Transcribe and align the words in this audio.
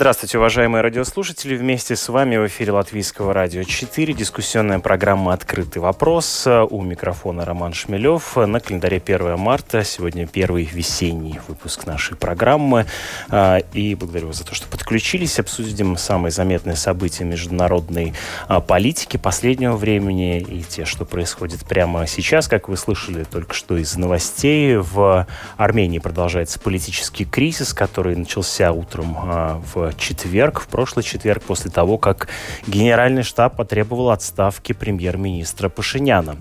Здравствуйте, 0.00 0.38
уважаемые 0.38 0.80
радиослушатели. 0.80 1.54
Вместе 1.54 1.94
с 1.94 2.08
вами 2.08 2.38
в 2.38 2.46
эфире 2.46 2.72
Латвийского 2.72 3.34
радио 3.34 3.64
4. 3.64 4.14
Дискуссионная 4.14 4.78
программа 4.78 5.34
«Открытый 5.34 5.82
вопрос». 5.82 6.46
У 6.46 6.80
микрофона 6.80 7.44
Роман 7.44 7.74
Шмелев. 7.74 8.34
На 8.34 8.60
календаре 8.60 8.96
1 8.96 9.38
марта. 9.38 9.84
Сегодня 9.84 10.26
первый 10.26 10.64
весенний 10.64 11.38
выпуск 11.46 11.84
нашей 11.84 12.16
программы. 12.16 12.86
А, 13.28 13.58
и 13.74 13.94
благодарю 13.94 14.28
вас 14.28 14.38
за 14.38 14.46
то, 14.46 14.54
что 14.54 14.68
подключились. 14.68 15.38
Обсудим 15.38 15.98
самые 15.98 16.32
заметные 16.32 16.76
события 16.76 17.24
международной 17.24 18.14
а, 18.48 18.62
политики 18.62 19.18
последнего 19.18 19.76
времени 19.76 20.38
и 20.40 20.62
те, 20.62 20.86
что 20.86 21.04
происходит 21.04 21.66
прямо 21.66 22.06
сейчас. 22.06 22.48
Как 22.48 22.70
вы 22.70 22.78
слышали 22.78 23.24
только 23.24 23.52
что 23.52 23.76
из 23.76 23.94
новостей, 23.98 24.76
в 24.76 25.26
Армении 25.58 25.98
продолжается 25.98 26.58
политический 26.58 27.26
кризис, 27.26 27.74
который 27.74 28.16
начался 28.16 28.72
утром 28.72 29.14
а, 29.18 29.62
в 29.74 29.89
четверг, 29.96 30.60
в 30.60 30.68
прошлый 30.68 31.02
четверг, 31.02 31.42
после 31.42 31.70
того, 31.70 31.98
как 31.98 32.28
Генеральный 32.66 33.22
штаб 33.22 33.56
потребовал 33.56 34.10
отставки 34.10 34.72
премьер-министра 34.72 35.68
Пашиняна. 35.68 36.36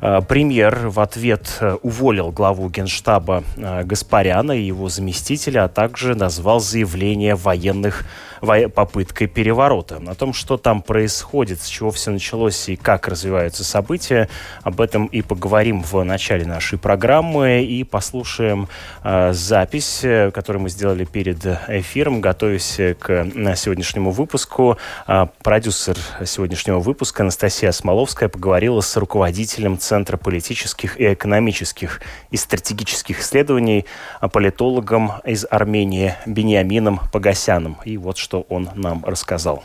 Э, 0.00 0.20
премьер 0.20 0.88
в 0.88 1.00
ответ 1.00 1.58
э, 1.60 1.76
уволил 1.82 2.30
главу 2.30 2.68
Генштаба 2.68 3.44
э, 3.56 3.84
Гаспаряна 3.84 4.52
и 4.52 4.62
его 4.62 4.88
заместителя, 4.88 5.64
а 5.64 5.68
также 5.68 6.14
назвал 6.14 6.60
заявление 6.60 7.34
военных 7.34 8.04
попыткой 8.40 9.26
переворота. 9.26 10.00
О 10.06 10.14
том, 10.14 10.32
что 10.32 10.56
там 10.56 10.82
происходит, 10.82 11.60
с 11.62 11.66
чего 11.66 11.90
все 11.90 12.10
началось 12.10 12.68
и 12.68 12.76
как 12.76 13.08
развиваются 13.08 13.64
события, 13.64 14.28
об 14.62 14.80
этом 14.80 15.06
и 15.06 15.22
поговорим 15.22 15.82
в 15.82 16.02
начале 16.04 16.44
нашей 16.44 16.78
программы 16.78 17.62
и 17.62 17.84
послушаем 17.84 18.68
э, 19.02 19.32
запись, 19.32 20.04
которую 20.32 20.62
мы 20.62 20.68
сделали 20.68 21.04
перед 21.04 21.44
эфиром, 21.68 22.20
готовясь 22.20 22.78
к 22.98 23.26
сегодняшнему 23.56 24.10
выпуску. 24.10 24.78
Э, 25.06 25.26
продюсер 25.42 25.96
сегодняшнего 26.24 26.78
выпуска 26.78 27.22
Анастасия 27.22 27.72
Смоловская 27.72 28.28
поговорила 28.28 28.80
с 28.80 28.96
руководителем 28.96 29.78
Центра 29.78 30.16
политических 30.16 31.00
и 31.00 31.14
экономических 31.14 32.00
и 32.30 32.36
стратегических 32.36 33.20
исследований, 33.20 33.86
политологом 34.32 35.12
из 35.24 35.46
Армении 35.50 36.14
Бениамином 36.26 37.00
Погосяном. 37.12 37.78
И 37.84 37.96
вот 37.96 38.18
что 38.18 38.27
что 38.28 38.44
он 38.50 38.68
нам 38.76 39.02
рассказал. 39.06 39.62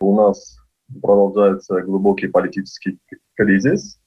У 0.00 0.16
нас 0.16 0.56
продолжается 1.02 1.82
глубокий 1.82 2.26
политический 2.26 2.98
кризис. 3.34 4.00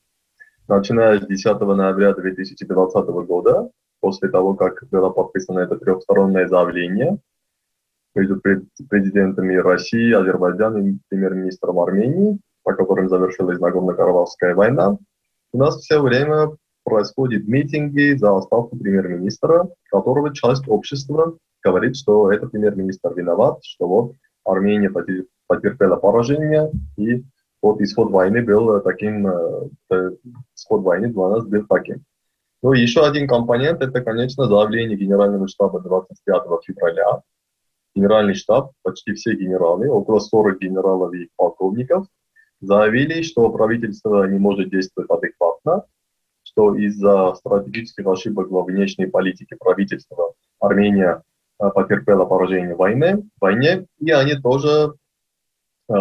Начиная 0.67 1.21
с 1.21 1.27
10 1.27 1.59
ноября 1.59 2.15
2020 2.15 3.05
года, 3.27 3.69
после 3.99 4.29
того, 4.29 4.55
как 4.55 4.83
было 4.89 5.11
подписано 5.11 5.59
это 5.59 5.77
трехстороннее 5.77 6.47
заявление 6.47 7.19
между 8.15 8.41
президентами 8.89 9.55
России, 9.57 10.13
Азербайджана 10.13 10.77
и 10.79 10.97
премьер-министром 11.09 11.79
Армении, 11.79 12.39
по 12.63 12.73
которым 12.73 13.07
завершилась 13.07 13.59
Нагорно-Карабахская 13.59 14.55
война, 14.55 14.97
у 15.53 15.57
нас 15.59 15.75
все 15.81 16.01
время 16.01 16.57
происходят 16.83 17.47
митинги 17.47 18.17
за 18.17 18.35
отставку 18.35 18.77
премьер-министра, 18.77 19.69
которого 19.91 20.33
часть 20.33 20.67
общества 20.67 21.37
говорит, 21.65 21.95
что 21.95 22.31
это 22.31 22.47
премьер-министр 22.47 23.13
виноват, 23.15 23.59
что 23.63 23.87
вот 23.87 24.13
Армения 24.45 24.91
потерпела 25.47 25.95
поражение, 25.95 26.71
и 26.97 27.23
вот 27.61 27.81
исход 27.81 28.11
войны 28.11 28.43
был 28.43 28.79
таким, 28.81 29.27
э, 29.27 30.11
исход 30.55 30.83
войны 30.83 31.07
для 31.07 31.27
нас 31.29 31.45
был 31.45 31.65
таким. 31.67 32.03
Ну, 32.61 32.73
еще 32.73 33.01
один 33.05 33.27
компонент, 33.27 33.81
это, 33.81 34.01
конечно, 34.01 34.45
заявление 34.45 34.97
Генерального 34.97 35.47
штаба 35.47 35.79
25 35.81 36.43
февраля. 36.63 37.21
Генеральный 37.95 38.35
штаб, 38.35 38.71
почти 38.83 39.13
все 39.13 39.33
генералы, 39.35 39.89
около 39.89 40.19
40 40.19 40.59
генералов 40.59 41.13
и 41.13 41.29
полковников, 41.35 42.05
заявили, 42.61 43.23
что 43.23 43.49
правительство 43.49 44.27
не 44.27 44.37
может 44.37 44.69
действовать 44.69 45.09
адекватно, 45.09 45.85
что 46.43 46.75
из-за 46.75 47.33
стратегических 47.35 48.05
ошибок 48.05 48.51
во 48.51 48.63
внешней 48.63 49.07
политике 49.07 49.55
правительства 49.57 50.33
Армения 50.59 51.23
Э, 51.34 51.34
потерпела 51.57 52.25
поражение 52.25 52.75
в 52.75 52.79
войне, 52.79 53.23
войне, 53.39 53.85
и 53.99 54.11
они 54.11 54.35
тоже 54.35 54.93
э, 55.89 55.93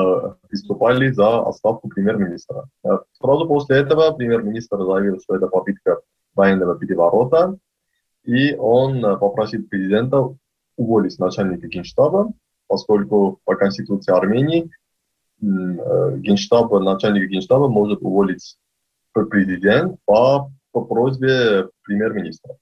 выступали 0.50 1.10
за 1.12 1.42
отставку 1.42 1.88
премьер-министра. 1.88 2.68
Э, 2.84 2.98
сразу 3.12 3.46
после 3.46 3.76
этого 3.78 4.12
премьер-министр 4.12 4.78
заявил, 4.78 5.20
что 5.20 5.36
это 5.36 5.46
попытка 5.48 6.00
военного 6.34 6.78
переворота, 6.78 7.56
и 8.24 8.54
он 8.56 9.02
попросил 9.18 9.64
президента 9.68 10.34
уволить 10.76 11.18
начальника 11.18 11.68
генштаба, 11.68 12.32
поскольку 12.66 13.38
по 13.44 13.54
Конституции 13.54 14.12
Армении 14.12 14.70
генштаб, 15.40 16.72
начальник 16.72 17.28
генштаба 17.30 17.68
может 17.68 18.02
уволить 18.02 18.56
президент 19.12 19.98
по, 20.04 20.50
по 20.72 20.84
просьбе 20.84 21.68
премьер-министра. 21.82 22.56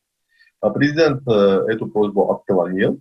А 0.62 0.70
президент 0.70 1.26
э, 1.26 1.64
эту 1.68 1.88
просьбу 1.88 2.30
отклонил, 2.30 3.00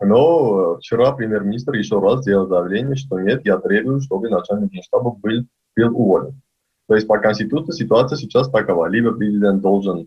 но 0.00 0.76
вчера 0.76 1.10
премьер-министр 1.12 1.74
еще 1.74 1.98
раз 1.98 2.20
сделал 2.20 2.46
заявление, 2.46 2.94
что 2.94 3.18
нет, 3.18 3.44
я 3.44 3.58
требую, 3.58 4.00
чтобы 4.00 4.30
начальник 4.30 4.70
генштаба 4.70 5.10
был, 5.10 5.44
был 5.76 6.00
уволен. 6.00 6.40
То 6.86 6.94
есть 6.94 7.08
по 7.08 7.18
Конституции 7.18 7.72
ситуация 7.72 8.16
сейчас 8.16 8.48
такова. 8.48 8.86
Либо 8.86 9.12
президент 9.12 9.60
должен 9.60 10.06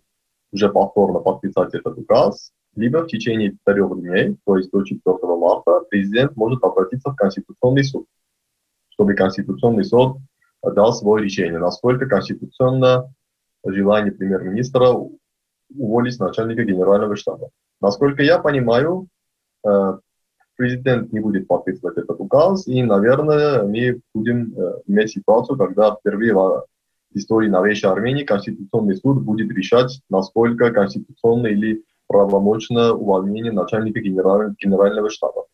уже 0.54 0.70
повторно 0.70 1.20
подписать 1.20 1.74
этот 1.74 1.98
указ, 1.98 2.54
либо 2.76 3.00
в 3.00 3.08
течение 3.08 3.58
трех 3.66 4.00
дней, 4.00 4.38
то 4.46 4.56
есть 4.56 4.72
до 4.72 4.82
4 4.82 5.02
марта, 5.24 5.82
президент 5.90 6.38
может 6.38 6.64
обратиться 6.64 7.10
в 7.12 7.16
Конституционный 7.16 7.84
суд, 7.84 8.06
чтобы 8.92 9.14
Конституционный 9.14 9.84
суд 9.84 10.20
дал 10.64 10.94
свое 10.94 11.26
решение, 11.26 11.60
насколько 11.60 12.06
конституционно 12.06 13.14
желание 13.66 14.14
премьер-министра 14.14 14.94
уволить 15.76 16.20
начальника 16.20 16.64
генерального 16.64 17.16
штаба. 17.16 17.50
Насколько 17.82 18.24
я 18.24 18.40
понимаю, 18.40 19.08
э, 19.66 19.98
президент 20.56 21.14
не 21.14 21.20
будет 21.20 21.48
подписывать 21.48 21.98
этот 21.98 22.20
указ, 22.20 22.68
и, 22.68 22.84
наверное, 22.84 23.64
мы 23.64 24.02
будем 24.14 24.54
э, 24.58 24.82
иметь 24.88 25.12
ситуацию, 25.12 25.58
когда 25.58 25.96
впервые 25.96 26.34
в 26.34 26.66
истории 27.14 27.48
новейшей 27.48 27.90
Армении 27.90 28.24
Конституционный 28.24 28.96
суд 28.96 29.22
будет 29.24 29.50
решать, 29.52 30.02
насколько 30.10 30.72
конституционно 30.72 31.48
или 31.48 31.84
правомочно 32.08 32.94
увольнение 32.94 33.52
начальника 33.52 34.00
генерального 34.00 35.10
штаба. 35.10 35.46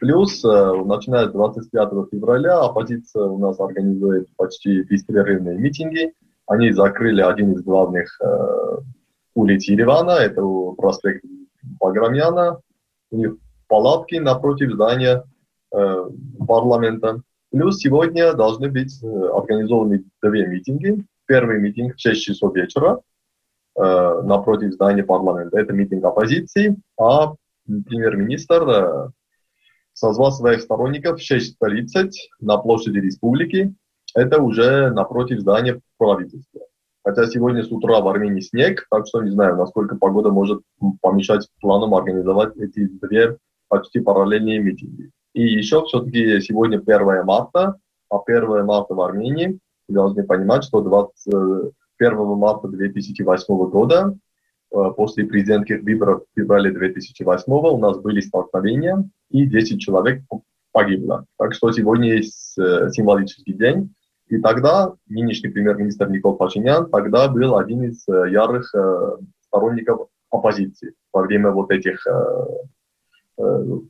Плюс, 0.00 0.44
э, 0.44 0.82
начиная 0.84 1.28
с 1.28 1.32
25 1.32 2.10
февраля, 2.10 2.60
оппозиция 2.60 3.24
у 3.24 3.38
нас 3.38 3.58
организует 3.58 4.28
почти 4.36 4.82
беспрерывные 4.82 5.56
митинги. 5.56 6.12
Они 6.46 6.72
закрыли 6.72 7.22
один 7.22 7.52
из 7.52 7.62
главных 7.62 8.20
улиц 9.34 9.64
Еревана, 9.64 10.12
это 10.12 10.42
проспект 10.76 11.24
Баграмяна, 11.80 12.60
у 13.10 13.16
них 13.16 13.36
палатки 13.68 14.16
напротив 14.16 14.72
здания 14.72 15.24
э, 15.74 16.10
парламента. 16.46 17.20
Плюс 17.50 17.78
сегодня 17.78 18.32
должны 18.34 18.70
быть 18.70 19.02
э, 19.02 19.06
организованы 19.06 20.04
две 20.22 20.46
митинги. 20.46 21.04
Первый 21.26 21.58
митинг 21.60 21.94
в 21.96 22.00
6 22.00 22.22
часов 22.22 22.54
вечера 22.54 23.00
э, 23.76 24.22
напротив 24.24 24.72
здания 24.72 25.04
парламента. 25.04 25.58
Это 25.58 25.72
митинг 25.72 26.04
оппозиции, 26.04 26.76
а 27.00 27.34
премьер-министр 27.66 28.68
э, 28.68 29.10
созвал 29.92 30.32
своих 30.32 30.60
сторонников 30.60 31.20
в 31.20 31.32
6.30 31.32 32.10
на 32.40 32.58
площади 32.58 32.98
республики. 32.98 33.74
Это 34.14 34.42
уже 34.42 34.90
напротив 34.90 35.40
здания 35.40 35.80
правительства. 35.98 36.60
Хотя 37.04 37.26
сегодня 37.26 37.62
с 37.62 37.70
утра 37.70 38.00
в 38.00 38.08
Армении 38.08 38.40
снег, 38.40 38.86
так 38.90 39.06
что 39.06 39.22
не 39.22 39.30
знаю, 39.30 39.56
насколько 39.56 39.94
погода 39.96 40.30
может 40.30 40.62
помешать 41.02 41.46
планам 41.60 41.94
организовать 41.94 42.56
эти 42.56 42.86
две 42.86 43.36
почти 43.68 44.00
параллельные 44.00 44.58
митинги. 44.58 45.10
И 45.34 45.42
еще 45.42 45.84
все-таки 45.84 46.40
сегодня 46.40 46.78
1 46.78 47.24
марта, 47.26 47.76
а 48.08 48.18
1 48.24 48.64
марта 48.64 48.94
в 48.94 49.00
Армении, 49.02 49.58
вы 49.88 49.94
должны 49.94 50.24
понимать, 50.24 50.64
что 50.64 50.80
21 50.80 51.72
марта 52.38 52.68
2008 52.68 53.68
года, 53.68 54.16
э, 54.72 54.76
после 54.96 55.26
президентских 55.26 55.82
выборов 55.82 56.22
в 56.22 56.40
феврале 56.40 56.70
2008 56.70 57.52
у 57.52 57.78
нас 57.78 57.98
были 57.98 58.20
столкновения, 58.20 59.04
и 59.28 59.44
10 59.44 59.78
человек 59.78 60.22
погибло. 60.72 61.26
Так 61.38 61.52
что 61.52 61.70
сегодня 61.70 62.14
есть 62.14 62.56
э, 62.58 62.88
символический 62.92 63.52
день, 63.52 63.92
И 64.28 64.38
тогда 64.38 64.94
нынешний 65.08 65.50
премьер-министр 65.50 66.08
Никол 66.08 66.36
Пашинян 66.36 66.88
тогда 66.90 67.28
был 67.28 67.56
один 67.56 67.84
из 67.84 68.06
э, 68.08 68.30
ярых 68.30 68.74
э, 68.74 69.16
сторонников 69.46 70.08
оппозиции 70.30 70.94
во 71.12 71.22
время 71.22 71.50
вот 71.50 71.70
этих 71.70 72.04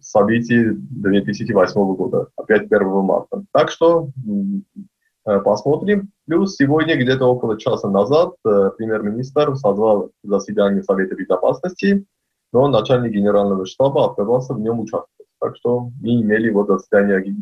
событий 0.01 0.71
2008 0.73 1.95
года, 1.97 2.29
опять 2.37 2.71
1 2.71 2.89
марта. 3.03 3.45
Так 3.53 3.71
что 3.71 4.09
посмотрим. 5.23 6.11
Плюс 6.27 6.57
сегодня, 6.57 6.97
где-то 6.97 7.27
около 7.27 7.59
часа 7.59 7.91
назад, 7.91 8.35
премьер-министр 8.43 9.57
созвал 9.57 10.11
заседание 10.23 10.83
Совета 10.83 11.15
Безопасности, 11.15 12.07
но 12.53 12.69
начальник 12.69 13.13
генерального 13.13 13.67
штаба 13.67 14.11
отказался 14.11 14.55
в 14.55 14.61
нем 14.61 14.81
участвовать. 14.81 15.29
Так 15.41 15.57
что 15.57 15.91
мы 16.01 16.23
имели 16.23 16.51
вот 16.51 16.69
заседание 16.69 17.37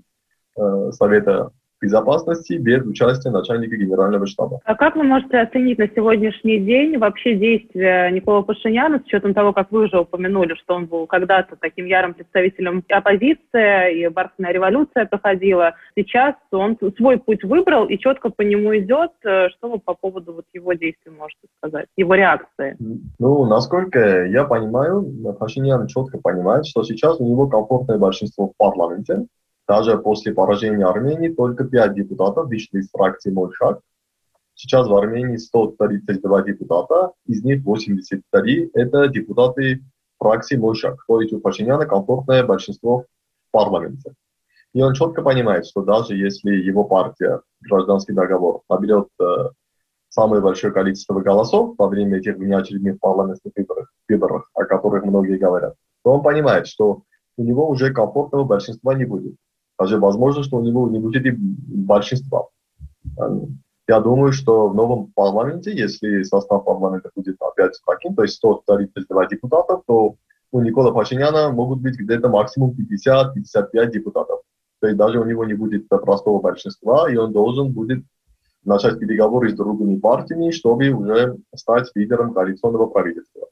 Совета 0.92 1.52
безопасности 1.82 2.54
без 2.54 2.86
участия 2.86 3.30
начальника 3.30 3.76
генерального 3.76 4.26
штаба. 4.26 4.60
А 4.64 4.74
как 4.74 4.96
вы 4.96 5.02
можете 5.02 5.38
оценить 5.38 5.78
на 5.78 5.88
сегодняшний 5.88 6.58
день 6.60 6.96
вообще 6.96 7.34
действия 7.34 8.08
Никола 8.10 8.42
Пашиняна 8.42 9.00
с 9.00 9.06
учетом 9.06 9.34
того, 9.34 9.52
как 9.52 9.72
вы 9.72 9.84
уже 9.86 9.98
упомянули, 9.98 10.54
что 10.54 10.74
он 10.74 10.86
был 10.86 11.06
когда-то 11.06 11.56
таким 11.60 11.86
ярым 11.86 12.14
представителем 12.14 12.84
оппозиции, 12.88 14.00
и 14.00 14.08
бархатная 14.08 14.52
революция 14.52 15.06
проходила. 15.06 15.74
Сейчас 15.96 16.36
он 16.52 16.78
свой 16.96 17.18
путь 17.18 17.42
выбрал 17.42 17.86
и 17.86 17.98
четко 17.98 18.30
по 18.30 18.42
нему 18.42 18.76
идет. 18.78 19.10
Что 19.20 19.68
вы 19.68 19.78
по 19.78 19.94
поводу 19.94 20.34
вот 20.34 20.44
его 20.52 20.72
действий 20.74 21.10
можете 21.10 21.48
сказать, 21.58 21.86
его 21.96 22.14
реакции? 22.14 22.76
Ну, 23.18 23.46
насколько 23.46 24.24
я 24.26 24.44
понимаю, 24.44 25.04
Пашинян 25.38 25.88
четко 25.88 26.18
понимает, 26.18 26.66
что 26.66 26.84
сейчас 26.84 27.18
у 27.20 27.28
него 27.28 27.48
комфортное 27.48 27.98
большинство 27.98 28.48
в 28.48 28.56
парламенте, 28.56 29.26
даже 29.72 29.96
после 29.96 30.34
поражения 30.34 30.84
Армении 30.84 31.30
только 31.30 31.64
5 31.64 31.94
депутатов 31.94 32.46
вышли 32.48 32.80
из 32.80 32.90
фракции 32.90 33.30
«Мой 33.30 33.50
шаг». 33.54 33.80
Сейчас 34.54 34.86
в 34.86 34.94
Армении 34.94 35.38
132 35.38 36.42
депутата, 36.42 37.12
из 37.24 37.42
них 37.42 37.64
83– 37.64 38.70
это 38.74 39.08
депутаты 39.08 39.82
фракции 40.18 40.58
«Мой 40.58 40.74
шаг». 40.74 41.02
То 41.08 41.22
есть 41.22 41.32
у 41.32 41.40
Пашиняна 41.40 41.86
комфортное 41.86 42.44
большинство 42.44 43.06
в 43.48 43.50
парламенте. 43.50 44.12
И 44.74 44.82
он 44.82 44.92
четко 44.92 45.22
понимает, 45.22 45.64
что 45.64 45.80
даже 45.80 46.16
если 46.16 46.50
его 46.50 46.84
партия 46.84 47.40
«Гражданский 47.62 48.12
договор» 48.12 48.60
наберет 48.68 49.08
э, 49.22 49.24
самое 50.10 50.42
большое 50.42 50.70
количество 50.74 51.18
голосов 51.20 51.76
во 51.78 51.88
время 51.88 52.18
этих 52.18 52.36
внеочередных 52.36 53.00
парламентских 53.00 53.52
выборов, 53.56 53.86
выборов, 54.06 54.50
о 54.52 54.64
которых 54.66 55.04
многие 55.04 55.38
говорят, 55.38 55.76
то 56.04 56.12
он 56.12 56.22
понимает, 56.22 56.66
что 56.66 57.04
у 57.38 57.42
него 57.42 57.66
уже 57.70 57.90
комфортного 57.94 58.44
большинства 58.44 58.94
не 58.94 59.06
будет. 59.06 59.34
Даже 59.82 59.98
возможно, 59.98 60.44
что 60.44 60.58
у 60.58 60.62
него 60.62 60.88
не 60.88 61.00
будет 61.00 61.26
и 61.26 61.32
большинства. 61.32 62.46
Эм, 63.18 63.58
я 63.88 63.98
думаю, 63.98 64.32
что 64.32 64.68
в 64.68 64.76
новом 64.76 65.10
парламенте, 65.12 65.76
если 65.76 66.22
состав 66.22 66.64
парламента 66.64 67.10
будет 67.16 67.36
опять 67.40 67.72
таким, 67.84 68.14
то 68.14 68.22
есть 68.22 68.34
132 68.34 69.26
депутатов, 69.26 69.82
то 69.88 70.14
у 70.52 70.60
Никола 70.60 70.92
Пашиняна 70.92 71.50
могут 71.50 71.80
быть 71.80 71.98
где-то 71.98 72.28
максимум 72.28 72.76
50-55 72.78 73.90
депутатов. 73.90 74.42
То 74.80 74.86
есть 74.86 74.96
даже 74.96 75.18
у 75.18 75.24
него 75.24 75.44
не 75.44 75.54
будет 75.54 75.88
простого 75.88 76.40
большинства, 76.40 77.10
и 77.10 77.16
он 77.16 77.32
должен 77.32 77.72
будет 77.72 78.04
начать 78.64 79.00
переговоры 79.00 79.50
с 79.50 79.54
другими 79.54 79.98
партиями, 79.98 80.52
чтобы 80.52 80.90
уже 80.90 81.38
стать 81.56 81.90
лидером 81.96 82.34
коалиционного 82.34 82.86
правительства. 82.86 83.48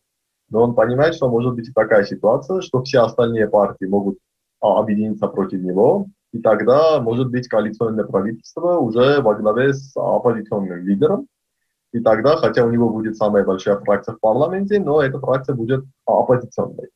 Но 0.49 0.63
он 0.63 0.77
понимает, 0.77 1.17
что 1.17 1.29
может 1.29 1.57
быть 1.57 1.75
такая 1.75 2.05
ситуация, 2.05 2.61
что 2.61 2.85
все 2.85 3.01
остальные 3.01 3.49
партии 3.49 3.87
могут 3.87 4.19
а, 4.61 4.79
объединиться 4.79 5.27
против 5.27 5.61
него, 5.63 6.07
и 6.33 6.39
тогда 6.39 7.01
может 7.01 7.31
быть 7.31 7.49
коалиционное 7.49 8.05
правительство 8.05 8.79
уже 8.79 9.21
во 9.21 9.35
главе 9.35 9.75
с 9.75 9.97
оппозиционным 9.97 10.87
лидером. 10.87 11.27
И 11.93 12.01
тогда, 12.01 12.37
хотя 12.37 12.65
у 12.65 12.71
него 12.71 12.89
будет 12.89 13.17
самая 13.17 13.45
большая 13.45 13.79
фракция 13.79 14.15
в 14.15 14.21
парламенте, 14.21 14.79
но 14.79 15.03
эта 15.03 15.19
фракция 15.19 15.57
будет 15.57 15.85
оппозиционной. 16.07 16.89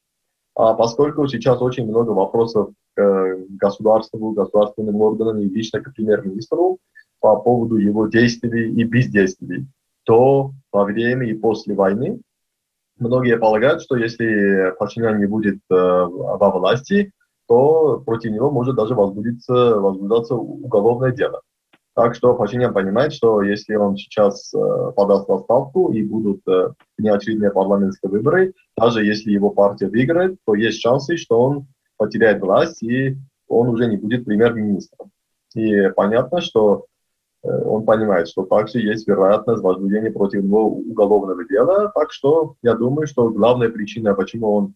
А 0.55 0.75
поскольку 0.75 1.27
сейчас 1.27 1.61
очень 1.61 1.89
много 1.89 2.11
вопросов 2.11 2.71
к 2.95 3.37
государству, 3.49 4.31
государственным 4.31 5.01
органам 5.01 5.39
и 5.41 5.49
лично 5.49 5.81
к 5.81 5.93
премьер-министру 5.93 6.79
по 7.19 7.37
поводу 7.37 7.77
его 7.77 8.07
действий 8.07 8.71
и 8.73 8.85
бездействий, 8.85 9.67
то 10.05 10.53
во 10.71 10.85
время 10.85 11.27
и 11.27 11.35
после 11.35 11.75
войны 11.75 12.21
многие 12.99 13.37
полагают, 13.37 13.83
что 13.83 13.97
если 13.97 14.73
Пашинян 14.79 15.19
не 15.19 15.27
будет 15.27 15.57
э, 15.71 15.75
во 15.75 16.51
власти, 16.51 17.11
то 17.47 18.03
против 18.05 18.33
него 18.33 18.51
может 18.51 18.77
даже 18.77 18.95
возбудиться, 18.95 19.53
возбуждаться 19.79 20.35
уголовное 20.35 21.13
дело. 21.13 21.43
Так 21.95 22.17
что 22.17 22.35
Пашинян 22.35 22.75
понимает, 22.75 23.13
что 23.13 23.41
если 23.43 23.77
он 23.77 23.97
сейчас 23.97 24.53
э, 24.53 24.93
подаст 24.97 25.29
в 25.29 25.33
отставку 25.33 25.93
и 25.93 26.03
будут 26.03 26.41
э, 26.49 26.73
неочередные 26.99 27.53
парламентские 27.53 28.11
выборы, 28.11 28.53
даже 28.77 29.05
если 29.05 29.31
его 29.31 29.51
партия 29.51 29.87
выиграет, 29.87 30.37
то 30.45 30.57
есть 30.57 30.81
шансы, 30.81 31.17
что 31.17 31.41
он 31.41 31.67
потеряет 31.97 32.43
власть 32.43 32.83
и 32.83 33.17
он 33.47 33.69
уже 33.69 33.87
не 33.87 33.97
будет 33.97 34.25
премьер-министром. 34.25 35.13
И 35.55 35.89
понятно, 35.91 36.41
что 36.41 36.87
э, 37.45 37.49
он 37.49 37.85
понимает, 37.85 38.27
что 38.27 38.45
также 38.45 38.81
есть 38.81 39.07
вероятность 39.07 39.63
возбуждения 39.63 40.11
против 40.11 40.43
него 40.43 40.67
уголовного 40.67 41.45
дела. 41.45 41.93
Так 41.95 42.11
что 42.11 42.57
я 42.63 42.75
думаю, 42.75 43.07
что 43.07 43.31
главная 43.31 43.69
причина, 43.69 44.15
почему 44.15 44.53
он 44.53 44.75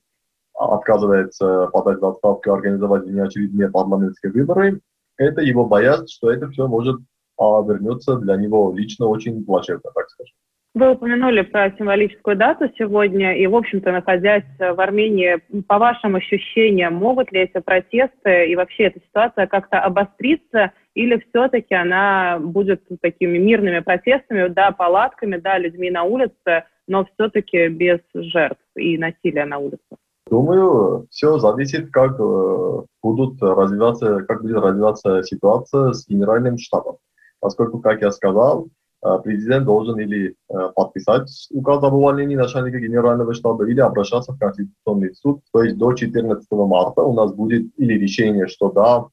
отказывается 0.58 1.69
подать 1.72 2.00
в 2.00 2.06
отставку 2.06 2.49
и 2.49 2.52
организовать 2.52 3.05
внеочередные 3.05 3.70
парламентские 3.70 4.32
выборы, 4.32 4.81
это 5.16 5.40
его 5.40 5.64
боязнь, 5.64 6.06
что 6.08 6.31
это 6.31 6.49
все 6.49 6.66
может 6.66 7.00
а, 7.38 7.62
вернуться 7.62 8.16
для 8.16 8.37
него 8.37 8.72
лично 8.76 9.06
очень 9.06 9.44
плачевно, 9.44 9.90
так 9.94 10.08
скажем. 10.10 10.34
Вы 10.75 10.93
упомянули 10.93 11.43
про 11.43 11.72
символическую 11.76 12.37
дату 12.37 12.70
сегодня, 12.78 13.37
и, 13.37 13.46
в 13.46 13.56
общем-то, 13.56 13.90
находясь 13.90 14.44
в 14.58 14.81
Армении, 14.81 15.38
по 15.66 15.78
вашим 15.78 16.14
ощущениям, 16.14 16.94
могут 16.94 17.32
ли 17.32 17.40
эти 17.40 17.58
протесты 17.60 18.46
и 18.46 18.55
вообще 18.55 18.84
эта 18.84 19.00
ситуация 19.00 19.46
как-то 19.46 19.81
обостриться, 19.81 20.72
или 20.94 21.20
все-таки 21.28 21.75
она 21.75 22.38
будет 22.38 22.82
такими 23.00 23.38
мирными 23.38 23.81
протестами, 23.81 24.49
да, 24.49 24.70
палатками, 24.70 25.38
да, 25.38 25.58
людьми 25.58 25.90
на 25.90 26.05
улице, 26.05 26.64
но 26.87 27.06
все-таки 27.14 27.69
без 27.69 28.00
жертв 28.14 28.62
и 28.76 28.99
насилия 28.99 29.46
на 29.46 29.58
улице? 29.58 29.97
Думаю, 30.30 31.06
все 31.10 31.38
зависит, 31.38 31.90
как 31.90 32.19
э, 32.20 32.82
будут 33.03 33.41
развиваться, 33.41 34.20
как 34.22 34.43
будет 34.43 34.56
развиваться 34.56 35.22
ситуация 35.22 35.93
с 35.93 36.06
генеральным 36.06 36.58
штабом. 36.58 36.98
Поскольку, 37.41 37.81
как 37.81 38.03
я 38.03 38.10
сказал, 38.10 38.69
э, 39.03 39.08
президент 39.24 39.64
должен 39.64 39.98
или 39.98 40.34
э, 40.50 40.55
подписать 40.74 41.31
указ 41.50 41.82
об 41.82 41.94
увольнении 41.94 42.36
начальника 42.36 42.79
генерального 42.79 43.32
штаба, 43.32 43.67
или 43.67 43.81
обращаться 43.81 44.32
в 44.32 44.38
Конституционный 44.38 45.14
суд. 45.14 45.41
То 45.53 45.62
есть 45.62 45.79
до 45.79 45.94
14 45.94 46.46
марта 46.50 47.03
у 47.03 47.14
нас 47.14 47.32
будет 47.32 47.72
или 47.79 47.94
решение, 47.94 48.48
что 48.48 48.70
да, 48.70 49.06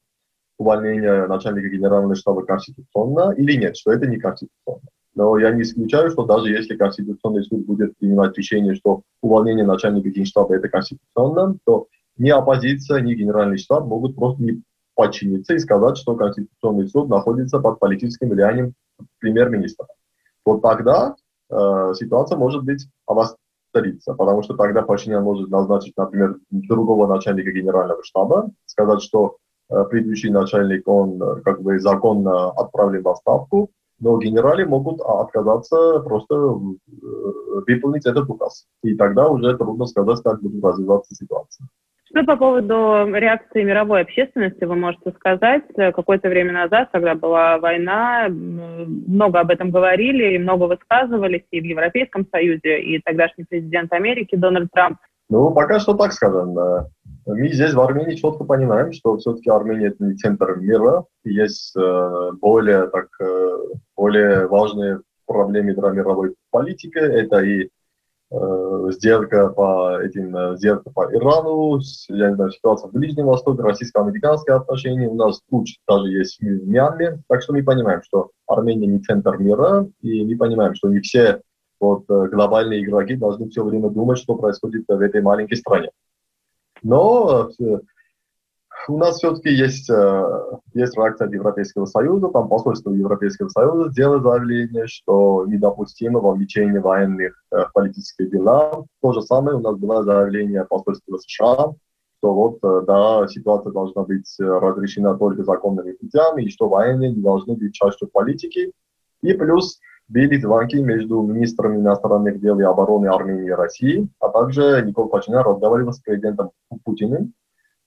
увольнение 0.58 1.26
начальника 1.26 1.68
генерального 1.68 2.14
штаба 2.14 2.42
конституционно, 2.42 3.32
или 3.32 3.56
нет, 3.56 3.76
что 3.76 3.92
это 3.92 4.06
не 4.06 4.18
конституционно. 4.18 4.88
Но 5.16 5.38
я 5.38 5.50
не 5.50 5.62
исключаю, 5.62 6.10
что 6.10 6.26
даже 6.26 6.50
если 6.50 6.76
Конституционный 6.76 7.42
суд 7.42 7.64
будет 7.64 7.96
принимать 7.96 8.36
решение, 8.36 8.74
что 8.74 9.02
увольнение 9.22 9.64
начальника 9.64 10.10
генштаба 10.10 10.54
это 10.54 10.68
конституционно, 10.68 11.56
то 11.64 11.86
ни 12.18 12.28
оппозиция, 12.28 13.00
ни 13.00 13.14
генеральный 13.14 13.56
штаб 13.56 13.86
могут 13.86 14.14
просто 14.14 14.42
не 14.42 14.62
подчиниться 14.94 15.54
и 15.54 15.58
сказать, 15.58 15.96
что 15.96 16.16
Конституционный 16.16 16.86
суд 16.88 17.08
находится 17.08 17.60
под 17.60 17.78
политическим 17.78 18.28
влиянием 18.28 18.74
премьер-министра. 19.18 19.86
Вот 20.44 20.60
тогда 20.60 21.16
э, 21.50 21.92
ситуация 21.94 22.36
может 22.36 22.64
быть 22.64 22.86
обостриться, 23.06 24.12
потому 24.14 24.42
что 24.42 24.54
тогда 24.54 24.82
Пашинян 24.82 25.24
может 25.24 25.48
назначить, 25.48 25.94
например, 25.96 26.36
другого 26.50 27.06
начальника 27.06 27.52
генерального 27.52 28.02
штаба, 28.04 28.50
сказать, 28.66 29.02
что 29.02 29.36
э, 29.70 29.82
предыдущий 29.90 30.30
начальник, 30.30 30.86
он 30.86 31.22
э, 31.22 31.40
как 31.40 31.62
бы 31.62 31.78
законно 31.78 32.50
отправлен 32.50 33.02
в 33.02 33.08
отставку, 33.08 33.70
но 33.98 34.18
генерали 34.18 34.64
могут 34.64 35.00
отказаться 35.00 36.00
просто 36.00 36.34
э, 36.34 36.56
выполнить 37.66 38.06
этот 38.06 38.28
указ. 38.28 38.66
И 38.82 38.94
тогда 38.94 39.28
уже 39.28 39.56
трудно 39.56 39.86
сказать, 39.86 40.20
как 40.22 40.42
будет 40.42 40.62
развиваться 40.62 41.14
ситуация. 41.14 41.66
Что 42.08 42.22
по 42.24 42.36
поводу 42.36 42.74
реакции 43.14 43.64
мировой 43.64 44.02
общественности 44.02 44.62
вы 44.64 44.76
можете 44.76 45.10
сказать? 45.12 45.64
Какое-то 45.74 46.28
время 46.28 46.52
назад, 46.52 46.88
когда 46.92 47.16
была 47.16 47.58
война, 47.58 48.28
много 48.28 49.40
об 49.40 49.50
этом 49.50 49.70
говорили 49.70 50.38
много 50.38 50.64
высказывались 50.64 51.42
и 51.50 51.60
в 51.60 51.64
Европейском 51.64 52.26
Союзе, 52.30 52.80
и 52.80 53.00
тогдашний 53.02 53.44
президент 53.44 53.92
Америки 53.92 54.36
Дональд 54.36 54.70
Трамп. 54.72 54.98
Ну, 55.28 55.50
пока 55.50 55.80
что 55.80 55.94
так 55.94 56.12
скажем. 56.12 56.54
Мы 57.26 57.48
здесь 57.48 57.74
в 57.74 57.80
Армении 57.80 58.14
четко 58.14 58.44
понимаем, 58.44 58.92
что 58.92 59.16
все-таки 59.16 59.50
Армения 59.50 59.88
это 59.88 60.04
не 60.04 60.14
центр 60.14 60.56
мира, 60.60 61.06
есть 61.24 61.74
э, 61.76 62.30
более, 62.40 62.86
так, 62.86 63.08
э, 63.20 63.58
более 63.96 64.46
важные 64.46 65.00
проблемы 65.26 65.74
для 65.74 65.90
мировой 65.90 66.36
политики. 66.52 66.98
Это 66.98 67.40
и 67.40 67.68
э, 68.30 68.90
сделка 68.92 69.48
по 69.48 70.00
этим, 70.00 70.36
э, 70.36 70.56
сделка 70.56 70.88
по 70.90 71.12
Ирану, 71.12 71.80
я 72.10 72.28
не 72.28 72.36
знаю, 72.36 72.52
ситуация 72.52 72.90
в 72.90 72.92
Ближнем 72.92 73.26
Востоке, 73.26 73.60
российско-американские 73.60 74.54
отношения, 74.54 75.08
у 75.08 75.16
нас 75.16 75.40
тут 75.50 75.66
даже 75.88 76.08
есть 76.08 76.38
в 76.38 76.44
Мьянме, 76.44 77.22
так 77.28 77.42
что 77.42 77.54
мы 77.54 77.64
понимаем, 77.64 78.02
что 78.04 78.30
Армения 78.46 78.86
не 78.86 79.00
центр 79.00 79.36
мира, 79.38 79.88
и 80.00 80.24
мы 80.24 80.36
понимаем, 80.36 80.76
что 80.76 80.88
не 80.88 81.00
все 81.00 81.40
вот, 81.80 82.04
э, 82.08 82.28
глобальные 82.28 82.84
игроки 82.84 83.16
должны 83.16 83.48
все 83.48 83.64
время 83.64 83.90
думать, 83.90 84.18
что 84.18 84.36
происходит 84.36 84.84
в 84.86 85.00
этой 85.00 85.22
маленькой 85.22 85.56
стране. 85.56 85.90
Но 86.82 87.50
э, 87.58 87.78
у 88.88 88.98
нас 88.98 89.16
все-таки 89.16 89.50
есть, 89.50 89.90
э, 89.90 90.42
есть 90.74 90.96
реакция 90.96 91.28
Европейского 91.28 91.86
Союза, 91.86 92.28
там 92.28 92.48
посольство 92.48 92.90
Европейского 92.90 93.48
Союза 93.48 93.90
сделало 93.90 94.20
заявление, 94.20 94.86
что 94.86 95.44
недопустимо 95.46 96.20
вовлечение 96.20 96.80
военных 96.80 97.42
в 97.50 97.70
политические 97.74 98.28
дела. 98.28 98.84
То 99.02 99.12
же 99.12 99.22
самое 99.22 99.56
у 99.56 99.60
нас 99.60 99.76
было 99.76 100.04
заявление 100.04 100.64
посольства 100.64 101.18
США, 101.18 101.72
что 102.18 102.34
вот, 102.34 102.58
да, 102.86 103.26
ситуация 103.28 103.72
должна 103.72 104.02
быть 104.02 104.34
разрешена 104.38 105.16
только 105.16 105.44
законными 105.44 105.92
путями, 105.92 106.44
и 106.44 106.50
что 106.50 106.68
военные 106.68 107.12
не 107.12 107.22
должны 107.22 107.56
быть 107.56 107.74
частью 107.74 108.08
политики. 108.08 108.72
И 109.22 109.32
плюс 109.32 109.80
были 110.08 110.40
звонки 110.40 110.80
между 110.80 111.20
министрами 111.22 111.78
иностранных 111.78 112.40
дел 112.40 112.58
и 112.60 112.64
обороны 112.64 113.06
Армении 113.06 113.48
и 113.48 113.50
России, 113.50 114.08
а 114.20 114.28
также 114.28 114.82
Никол 114.86 115.08
Пашинян 115.08 115.44
разговаривал 115.44 115.92
с 115.92 116.00
президентом 116.00 116.50
Путиным. 116.84 117.32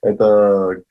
Это 0.02 0.82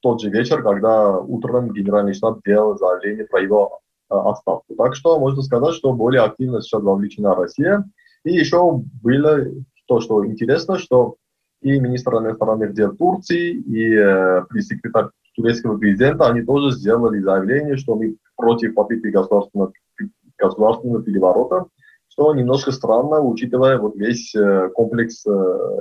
тот 0.00 0.20
же 0.20 0.30
вечер, 0.30 0.62
когда 0.62 1.18
утром 1.18 1.72
генеральный 1.72 2.14
штаб 2.14 2.40
делал 2.44 2.76
заявление 2.78 3.26
про 3.26 3.40
его 3.40 3.80
а, 4.08 4.30
отставку. 4.30 4.74
Так 4.76 4.94
что 4.94 5.18
можно 5.18 5.42
сказать, 5.42 5.74
что 5.74 5.92
более 5.92 6.22
активно 6.22 6.60
сейчас 6.60 6.82
вовлечена 6.82 7.34
Россия. 7.34 7.84
И 8.24 8.32
еще 8.32 8.82
было 9.02 9.46
то, 9.86 10.00
что 10.00 10.24
интересно, 10.24 10.78
что 10.78 11.16
и 11.62 11.78
министр 11.80 12.18
иностранных 12.18 12.74
дел 12.74 12.94
Турции, 12.94 13.52
и 13.52 13.94
э, 13.94 14.44
пресс-секретарь 14.48 15.06
турецкого 15.34 15.76
президента, 15.76 16.28
они 16.28 16.42
тоже 16.42 16.76
сделали 16.76 17.20
заявление, 17.20 17.76
что 17.76 17.96
мы 17.96 18.16
против 18.36 18.74
попытки 18.74 19.08
государственного 19.08 19.72
государственного 20.38 21.02
переворота, 21.02 21.66
что 22.08 22.34
немножко 22.34 22.72
странно, 22.72 23.20
учитывая 23.20 23.78
вот 23.78 23.96
весь 23.96 24.34
э, 24.34 24.70
комплекс 24.74 25.24
э, 25.26 25.30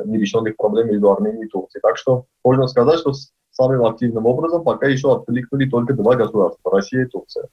нерешенных 0.06 0.56
проблем 0.58 0.88
между 0.88 1.12
Арменией 1.12 1.46
и 1.46 1.50
Турцией. 1.50 1.82
Так 1.82 1.98
что 1.98 2.26
можно 2.44 2.68
сказать, 2.68 3.00
что 3.00 3.14
самым 3.52 3.86
активным 3.86 4.26
образом 4.26 4.64
пока 4.64 4.88
еще 4.88 5.16
откликнули 5.16 5.70
только 5.70 5.94
два 5.94 6.16
государства– 6.16 6.72
Россия 6.72 7.04
и 7.04 7.06
Турция. 7.06 7.48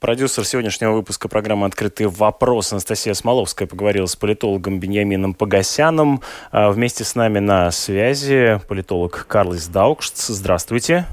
Продюсер 0.00 0.44
сегодняшнего 0.44 0.92
выпуска 0.92 1.28
программы 1.28 1.66
«Открытый 1.66 2.06
вопрос» 2.06 2.72
Анастасия 2.72 3.14
Смоловская 3.14 3.66
поговорила 3.66 4.06
с 4.06 4.14
политологом 4.14 4.78
Беньямином 4.78 5.34
Погосяном. 5.34 6.20
А 6.52 6.70
вместе 6.70 7.02
с 7.02 7.16
нами 7.16 7.40
на 7.40 7.72
связи 7.72 8.60
политолог 8.68 9.26
Карлис 9.28 9.66
Даукшц. 9.66 10.28
Здравствуйте. 10.28 11.06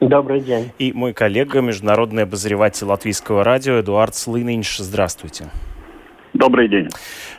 Добрый 0.00 0.40
день. 0.40 0.70
И 0.78 0.92
мой 0.92 1.12
коллега, 1.12 1.60
международный 1.60 2.22
обозреватель 2.22 2.86
латвийского 2.86 3.44
радио 3.44 3.80
Эдуард 3.80 4.14
Слынинш. 4.14 4.78
Здравствуйте. 4.78 5.50
Добрый 6.40 6.68
день. 6.68 6.88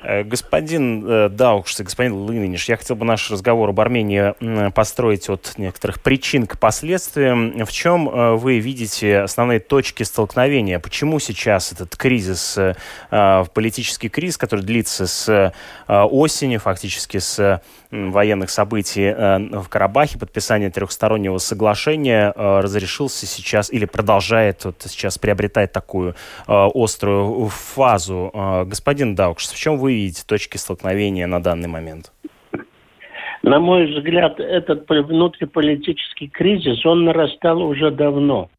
Э, 0.04 0.24
господин 0.24 1.04
э, 1.08 1.30
Даукш, 1.30 1.76
господин 1.80 2.14
Лыниниш, 2.14 2.70
я 2.70 2.78
хотел 2.78 2.96
бы 2.96 3.04
наш 3.04 3.32
разговор 3.32 3.70
об 3.70 3.80
Армении 3.80 4.70
построить 4.70 5.28
от 5.28 5.54
некоторых 5.58 6.02
причин 6.02 6.46
к 6.46 6.60
последствиям. 6.60 7.66
В 7.66 7.72
чем 7.72 8.08
э, 8.08 8.36
вы 8.36 8.60
видите 8.60 9.22
основные 9.22 9.60
точки 9.60 10.04
столкновения? 10.04 10.78
Почему 10.78 11.18
сейчас 11.20 11.72
этот 11.72 11.96
кризис, 11.96 12.60
политический 13.10 14.10
кризис, 14.10 14.38
который 14.38 14.62
длится 14.62 15.08
с 15.08 15.54
осени, 15.88 16.58
фактически 16.58 17.18
с 17.18 17.62
военных 17.90 18.50
событий 18.50 19.12
в 19.12 19.68
Карабахе, 19.68 20.18
подписание 20.18 20.70
трехстороннего 20.70 21.38
соглашения 21.40 22.32
разрешился 22.36 23.26
сейчас 23.26 23.72
или 23.72 23.86
продолжает 23.86 24.66
вот 24.66 24.86
сейчас 24.88 25.18
приобретать 25.18 25.72
такую 25.72 26.16
острую 26.48 27.48
фазу? 27.50 28.32
Господин 28.66 28.91
Даукш, 29.16 29.48
в 29.48 29.58
чем 29.58 29.78
вы 29.78 29.94
видите 29.94 30.24
точки 30.28 30.58
столкновения 30.58 31.28
на 31.28 31.42
данный 31.42 31.70
момент? 31.70 32.12
На 33.44 33.60
мой 33.60 33.88
взгляд, 33.88 34.40
этот 34.40 34.88
внутриполитический 34.88 36.28
кризис, 36.28 36.86
он 36.86 37.06
нарастал 37.06 37.62
уже 37.64 37.90
давно. 37.90 38.50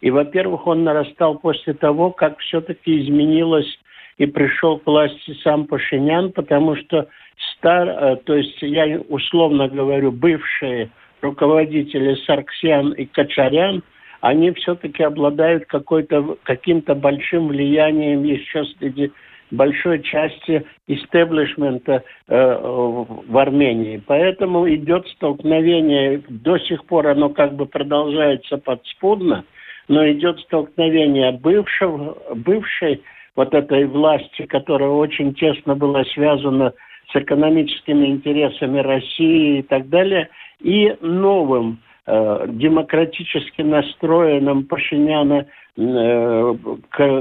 И, 0.00 0.10
во-первых, 0.10 0.66
он 0.66 0.84
нарастал 0.84 1.38
после 1.38 1.74
того, 1.74 2.10
как 2.10 2.38
все-таки 2.38 3.00
изменилось 3.00 3.78
и 4.18 4.26
пришел 4.26 4.78
к 4.78 4.86
власти 4.86 5.36
сам 5.42 5.66
Пашинян, 5.66 6.32
потому 6.32 6.76
что 6.76 7.08
стар, 7.52 7.88
э, 7.88 8.16
то 8.24 8.34
есть 8.34 8.60
я 8.62 9.00
условно 9.08 9.68
говорю, 9.68 10.12
бывшие 10.12 10.90
руководители 11.20 12.16
Сарксян 12.26 12.92
и 12.92 13.06
Качарян, 13.06 13.82
они 14.20 14.52
все-таки 14.52 15.02
обладают 15.02 15.66
каким-то 15.66 16.94
большим 16.94 17.48
влиянием 17.48 18.24
еще 18.24 18.64
среди 18.78 19.12
большой 19.56 20.02
части 20.02 20.64
истеблишмента 20.86 22.02
э, 22.28 22.58
в 22.62 23.38
Армении. 23.38 24.02
Поэтому 24.06 24.68
идет 24.68 25.06
столкновение, 25.08 26.22
до 26.28 26.58
сих 26.58 26.84
пор 26.84 27.08
оно 27.08 27.30
как 27.30 27.54
бы 27.54 27.66
продолжается 27.66 28.58
подспудно, 28.58 29.44
но 29.88 30.08
идет 30.10 30.40
столкновение 30.40 31.32
бывшего, 31.32 32.16
бывшей 32.34 33.02
вот 33.36 33.54
этой 33.54 33.86
власти, 33.86 34.46
которая 34.46 34.90
очень 34.90 35.34
тесно 35.34 35.74
была 35.74 36.04
связана 36.04 36.72
с 37.12 37.16
экономическими 37.16 38.06
интересами 38.06 38.78
России 38.78 39.58
и 39.58 39.62
так 39.62 39.88
далее, 39.88 40.28
и 40.60 40.96
новым 41.00 41.78
демократически 42.06 43.62
настроенным 43.62 44.64
Пашиняна 44.64 45.46
Э, 45.76 46.54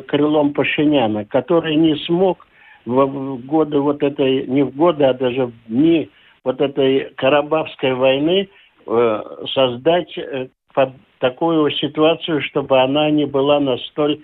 крылом 0.08 0.54
Пашиняна, 0.54 1.26
который 1.26 1.76
не 1.76 1.96
смог 2.06 2.46
в 2.86 3.38
годы 3.48 3.80
вот 3.80 4.04
этой, 4.04 4.46
не 4.46 4.62
в 4.62 4.76
годы, 4.76 5.06
а 5.06 5.14
даже 5.16 5.48
в 5.48 5.54
дни 5.68 6.12
вот 6.44 6.62
этой 6.62 7.12
Карабахской 7.16 7.96
войны 7.96 8.48
э, 8.86 9.22
создать 9.56 10.16
э, 10.20 10.50
такую 11.18 11.72
ситуацию, 11.72 12.44
чтобы 12.44 12.80
она 12.80 13.10
не 13.10 13.26
была 13.26 13.60
настолько 13.60 14.24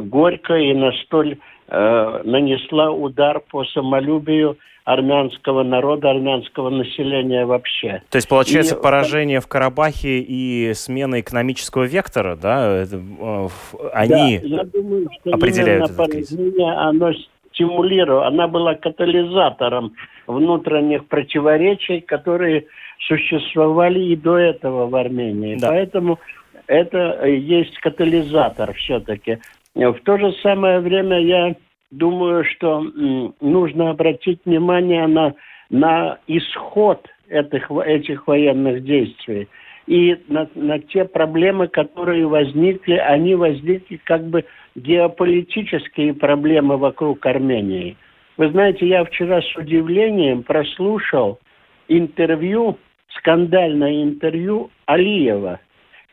горькой 0.00 0.70
и 0.70 0.74
настолько 0.74 1.38
нанесла 1.68 2.90
удар 2.90 3.40
по 3.40 3.64
самолюбию 3.64 4.56
армянского 4.86 5.64
народа, 5.64 6.10
армянского 6.10 6.70
населения 6.70 7.44
вообще. 7.44 8.02
То 8.08 8.16
есть, 8.16 8.28
получается, 8.28 8.76
и... 8.76 8.80
поражение 8.80 9.40
в 9.40 9.48
Карабахе 9.48 10.20
и 10.20 10.72
смена 10.74 11.20
экономического 11.20 11.82
вектора, 11.82 12.36
да, 12.36 12.84
э, 12.84 13.48
они 13.92 14.38
да, 14.38 14.46
я 14.46 14.64
думаю, 14.64 15.08
что 15.20 15.30
определяют 15.30 15.90
этот 15.90 16.12
кризис? 16.12 16.38
Оно 16.60 17.12
стимулировало, 17.52 18.28
она 18.28 18.46
была 18.46 18.76
катализатором 18.76 19.94
внутренних 20.28 21.06
противоречий, 21.06 22.00
которые 22.00 22.66
существовали 23.08 23.98
и 23.98 24.14
до 24.14 24.38
этого 24.38 24.86
в 24.86 24.94
Армении. 24.94 25.56
Да. 25.56 25.70
Поэтому 25.70 26.20
это 26.68 27.26
есть 27.26 27.76
катализатор 27.78 28.72
все-таки. 28.74 29.38
В 29.76 30.00
то 30.04 30.16
же 30.16 30.32
самое 30.42 30.80
время 30.80 31.20
я 31.20 31.54
думаю, 31.90 32.44
что 32.44 32.80
нужно 33.42 33.90
обратить 33.90 34.40
внимание 34.46 35.06
на, 35.06 35.34
на 35.68 36.18
исход 36.26 37.06
этих, 37.28 37.70
этих 37.70 38.26
военных 38.26 38.84
действий 38.84 39.48
и 39.86 40.16
на, 40.28 40.48
на 40.54 40.78
те 40.78 41.04
проблемы, 41.04 41.68
которые 41.68 42.26
возникли, 42.26 42.94
они 42.94 43.34
возникли 43.34 44.00
как 44.02 44.26
бы 44.26 44.46
геополитические 44.76 46.14
проблемы 46.14 46.78
вокруг 46.78 47.24
Армении. 47.26 47.98
Вы 48.38 48.50
знаете, 48.50 48.86
я 48.86 49.04
вчера 49.04 49.42
с 49.42 49.56
удивлением 49.56 50.42
прослушал 50.42 51.38
интервью, 51.88 52.78
скандальное 53.18 54.02
интервью 54.02 54.70
Алиева, 54.86 55.60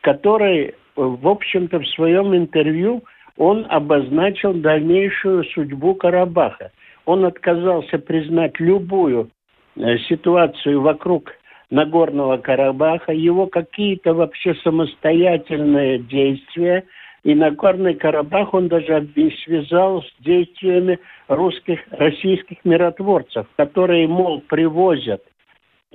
который, 0.02 0.74
в 0.96 1.26
общем-то, 1.26 1.80
в 1.80 1.88
своем 1.88 2.36
интервью 2.36 3.02
он 3.36 3.66
обозначил 3.68 4.52
дальнейшую 4.54 5.44
судьбу 5.44 5.94
Карабаха. 5.94 6.70
Он 7.04 7.24
отказался 7.24 7.98
признать 7.98 8.58
любую 8.60 9.30
э, 9.76 9.98
ситуацию 10.08 10.80
вокруг 10.80 11.32
Нагорного 11.70 12.36
Карабаха, 12.36 13.12
его 13.12 13.46
какие-то 13.46 14.14
вообще 14.14 14.54
самостоятельные 14.62 15.98
действия. 15.98 16.84
И 17.24 17.34
Нагорный 17.34 17.94
Карабах 17.94 18.54
он 18.54 18.68
даже 18.68 19.08
связал 19.44 20.02
с 20.02 20.22
действиями 20.22 20.98
русских, 21.26 21.80
российских 21.90 22.58
миротворцев, 22.64 23.46
которые, 23.56 24.06
мол, 24.06 24.42
привозят 24.42 25.22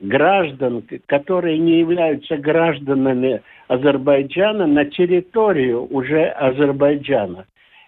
граждан, 0.01 0.83
которые 1.05 1.57
не 1.57 1.79
являются 1.79 2.37
гражданами 2.37 3.41
Азербайджана, 3.67 4.67
на 4.67 4.85
территорию 4.85 5.85
уже 5.93 6.25
Азербайджана. 6.25 7.45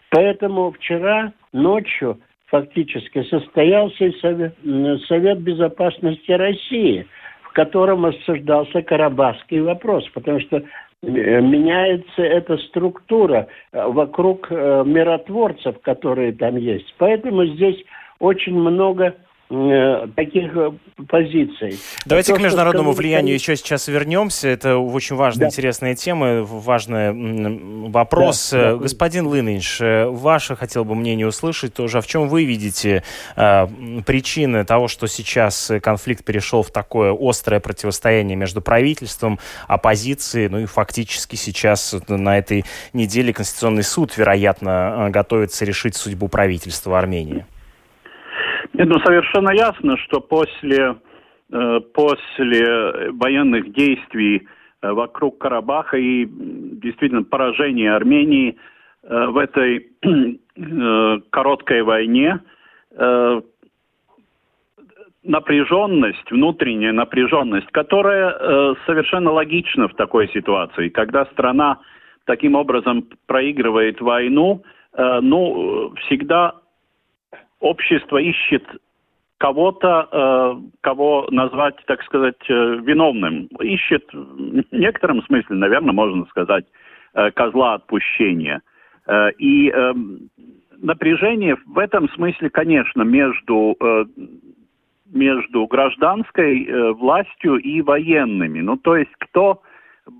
Поэтому 0.10 0.72
вчера 0.72 1.34
ночью 1.54 2.20
фактически 2.48 3.24
состоялся 3.24 4.12
Совет, 4.22 4.56
Совет 5.08 5.40
Безопасности 5.40 6.32
России, 6.32 7.08
в 7.44 7.54
котором 7.54 8.06
обсуждался 8.06 8.82
Карабахский 8.82 9.62
вопрос, 9.62 10.08
потому 10.14 10.40
что 10.42 10.58
э, 10.58 10.62
меняется 11.02 12.22
эта 12.22 12.58
структура 12.58 13.48
э, 13.72 13.88
вокруг 13.88 14.48
э, 14.52 14.84
миротворцев, 14.86 15.80
которые 15.82 16.34
там 16.34 16.58
есть. 16.58 16.94
Поэтому 16.98 17.46
здесь 17.46 17.82
очень 18.20 18.54
много 18.54 19.16
таких 20.16 20.56
э, 20.56 20.72
позиций. 21.10 21.78
Давайте 22.06 22.32
То, 22.32 22.40
к 22.40 22.42
международному 22.42 22.94
влиянию 22.94 23.34
еще 23.34 23.58
сейчас 23.58 23.88
вернемся. 23.90 24.48
Это 24.48 24.78
очень 24.78 25.18
важная, 25.18 25.42
да. 25.42 25.48
интересная 25.48 25.96
тема, 25.96 26.44
важный 26.44 27.90
вопрос. 27.90 28.52
Да, 28.52 28.72
да. 28.72 28.78
Господин 28.78 29.28
Лынинш, 29.28 29.82
э, 29.82 30.06
ваше 30.06 30.56
хотел 30.56 30.86
бы 30.86 30.96
мнение 30.96 31.28
услышать 31.28 31.74
тоже. 31.74 31.98
А 31.98 32.02
в 32.02 32.08
чем 32.08 32.30
вы 32.30 32.46
видите 32.46 33.04
э, 33.36 33.68
причины 34.06 34.64
того, 34.64 34.88
что 34.88 35.08
сейчас 35.08 35.72
конфликт 35.84 36.24
перешел 36.24 36.64
в 36.64 36.72
такое 36.72 37.16
острое 37.20 37.60
противостояние 37.60 38.38
между 38.38 38.62
правительством, 38.62 39.38
оппозицией, 39.68 40.48
ну 40.48 40.60
и 40.60 40.66
фактически 40.66 41.36
сейчас 41.36 41.94
на 42.08 42.38
этой 42.38 42.64
неделе 42.94 43.34
Конституционный 43.34 43.84
суд, 43.84 44.18
вероятно, 44.18 45.10
готовится 45.10 45.66
решить 45.66 45.96
судьбу 45.96 46.30
правительства 46.30 46.98
Армении? 46.98 47.46
Нет, 48.82 48.90
ну 48.90 49.00
совершенно 49.02 49.52
ясно, 49.52 49.96
что 49.98 50.20
после, 50.22 50.96
э, 51.54 51.80
после 51.94 53.12
военных 53.12 53.74
действий 53.74 54.48
э, 54.82 54.92
вокруг 54.92 55.38
Карабаха 55.38 55.98
и 55.98 56.26
действительно 56.28 57.22
поражения 57.22 57.94
Армении 57.94 58.58
э, 59.04 59.26
в 59.28 59.38
этой 59.38 59.88
короткой 61.30 61.84
войне 61.84 62.40
напряженность, 65.24 66.32
внутренняя 66.32 66.92
напряженность, 66.92 67.68
которая 67.72 68.76
совершенно 68.86 69.32
логична 69.32 69.88
в 69.88 69.94
такой 69.94 70.28
ситуации, 70.30 70.90
когда 70.90 71.26
страна 71.28 71.78
таким 72.26 72.56
образом 72.56 73.08
проигрывает 73.28 74.02
войну, 74.02 74.64
ну, 74.98 75.94
всегда 76.02 76.61
общество 77.62 78.18
ищет 78.18 78.64
кого-то, 79.38 80.08
э, 80.12 80.62
кого 80.82 81.28
назвать, 81.32 81.76
так 81.88 82.04
сказать, 82.04 82.38
э, 82.48 82.54
виновным. 82.84 83.48
Ищет 83.60 84.06
в 84.14 84.66
некотором 84.72 85.24
смысле, 85.24 85.56
наверное, 85.56 85.94
можно 85.94 86.26
сказать, 86.26 86.66
э, 87.14 87.32
козла 87.32 87.76
отпущения. 87.76 88.62
Э, 89.08 89.32
и 89.40 89.72
э, 89.72 89.94
напряжение 90.78 91.58
в 91.66 91.80
этом 91.80 92.10
смысле, 92.10 92.50
конечно, 92.50 93.02
между, 93.02 93.76
э, 93.80 94.06
между 95.12 95.66
гражданской 95.66 96.66
э, 96.66 96.92
властью 96.92 97.56
и 97.56 97.82
военными. 97.82 98.62
Ну, 98.62 98.78
то 98.78 98.96
есть 98.96 99.12
кто 99.20 99.62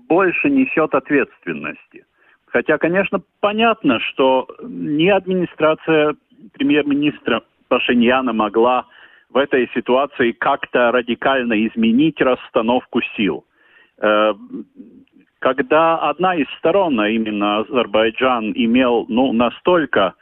больше 0.08 0.50
несет 0.50 0.94
ответственности. 0.94 2.04
Хотя, 2.46 2.76
конечно, 2.76 3.22
понятно, 3.40 3.98
что 4.00 4.46
ни 4.62 5.08
администрация 5.08 6.16
премьер-министра 6.52 7.42
Пашиньяна 7.68 8.32
могла 8.32 8.86
в 9.30 9.36
этой 9.36 9.68
ситуации 9.74 10.32
как-то 10.32 10.92
радикально 10.92 11.66
изменить 11.66 12.20
расстановку 12.20 13.00
сил. 13.16 13.44
Э, 13.98 14.34
когда 15.38 15.98
одна 15.98 16.36
из 16.36 16.46
сторон, 16.58 17.00
а 17.00 17.08
именно 17.08 17.58
Азербайджан, 17.58 18.52
имел 18.54 19.06
ну, 19.08 19.32
настолько 19.32 20.14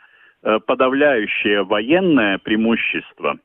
э, 0.43 0.59
подавляющее 0.67 1.63
военное 1.65 2.39
преимущество, 2.39 3.39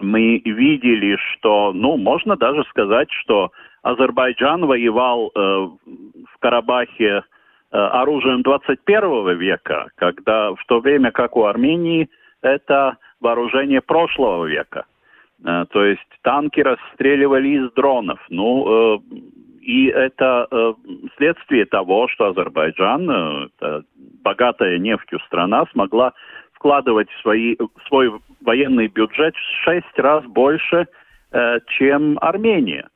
мы 0.00 0.38
видели, 0.44 1.16
что, 1.16 1.72
ну, 1.72 1.96
можно 1.96 2.36
даже 2.36 2.62
сказать, 2.64 3.10
что 3.10 3.52
Азербайджан 3.82 4.66
воевал 4.66 5.30
э, 5.34 5.38
в 5.38 6.38
Карабахе 6.40 7.22
оружием 7.70 8.42
21 8.42 9.36
века, 9.38 9.88
когда 9.96 10.52
в 10.52 10.64
то 10.66 10.80
время 10.80 11.10
как 11.10 11.36
у 11.36 11.44
Армении 11.44 12.08
это 12.40 12.96
вооружение 13.20 13.80
прошлого 13.80 14.46
века. 14.46 14.84
Э, 15.44 15.64
то 15.70 15.84
есть 15.84 16.08
танки 16.22 16.60
расстреливали 16.60 17.48
из 17.48 17.72
дронов. 17.72 18.20
Ну, 18.28 18.96
э, 18.96 18.98
и 19.60 19.86
это 19.86 20.74
следствие 21.18 21.66
того, 21.66 22.08
что 22.08 22.28
Азербайджан, 22.28 23.50
богатая 24.24 24.78
нефтью 24.78 25.18
страна, 25.26 25.66
смогла 25.72 26.14
вкладывать 26.54 27.10
в 27.10 27.20
свои, 27.20 27.54
свой 27.86 28.10
военный 28.40 28.86
бюджет 28.86 29.34
в 29.36 29.64
шесть 29.64 29.98
раз 29.98 30.24
больше, 30.24 30.86
чем 31.66 32.16
Армения. 32.22 32.88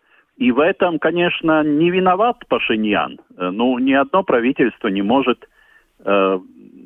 И 0.43 0.51
в 0.51 0.59
этом, 0.59 0.99
конечно, 0.99 1.63
не 1.63 1.91
виноват 1.91 2.37
Пашиньян. 2.49 3.21
Э, 3.37 3.51
ну, 3.51 3.79
ни 3.79 3.93
одно 3.93 4.25
правительство 4.25 4.89
не 4.89 5.01
может 5.01 5.49
э, 6.05 6.39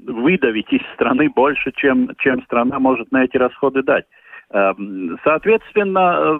выдавить 0.06 0.70
из 0.70 0.82
страны 0.92 1.30
больше, 1.34 1.72
чем, 1.74 2.10
чем 2.18 2.42
страна 2.42 2.78
может 2.78 3.10
на 3.12 3.24
эти 3.24 3.38
расходы 3.38 3.82
дать. 3.82 4.04
Э, 4.50 4.74
соответственно, 5.24 6.16
э, 6.18 6.38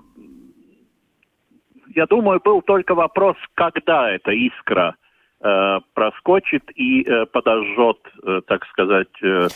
я 1.95 2.05
думаю, 2.05 2.39
был 2.45 2.61
только 2.61 2.95
вопрос, 2.95 3.37
когда 3.55 4.11
эта 4.11 4.33
искра 4.33 4.95
э, 5.41 5.79
проскочит 5.95 6.71
и 6.75 7.03
э, 7.03 7.25
подожжет, 7.33 7.99
э, 8.25 8.43
так 8.47 8.67
сказать, 8.67 9.09
Э, 9.23 9.49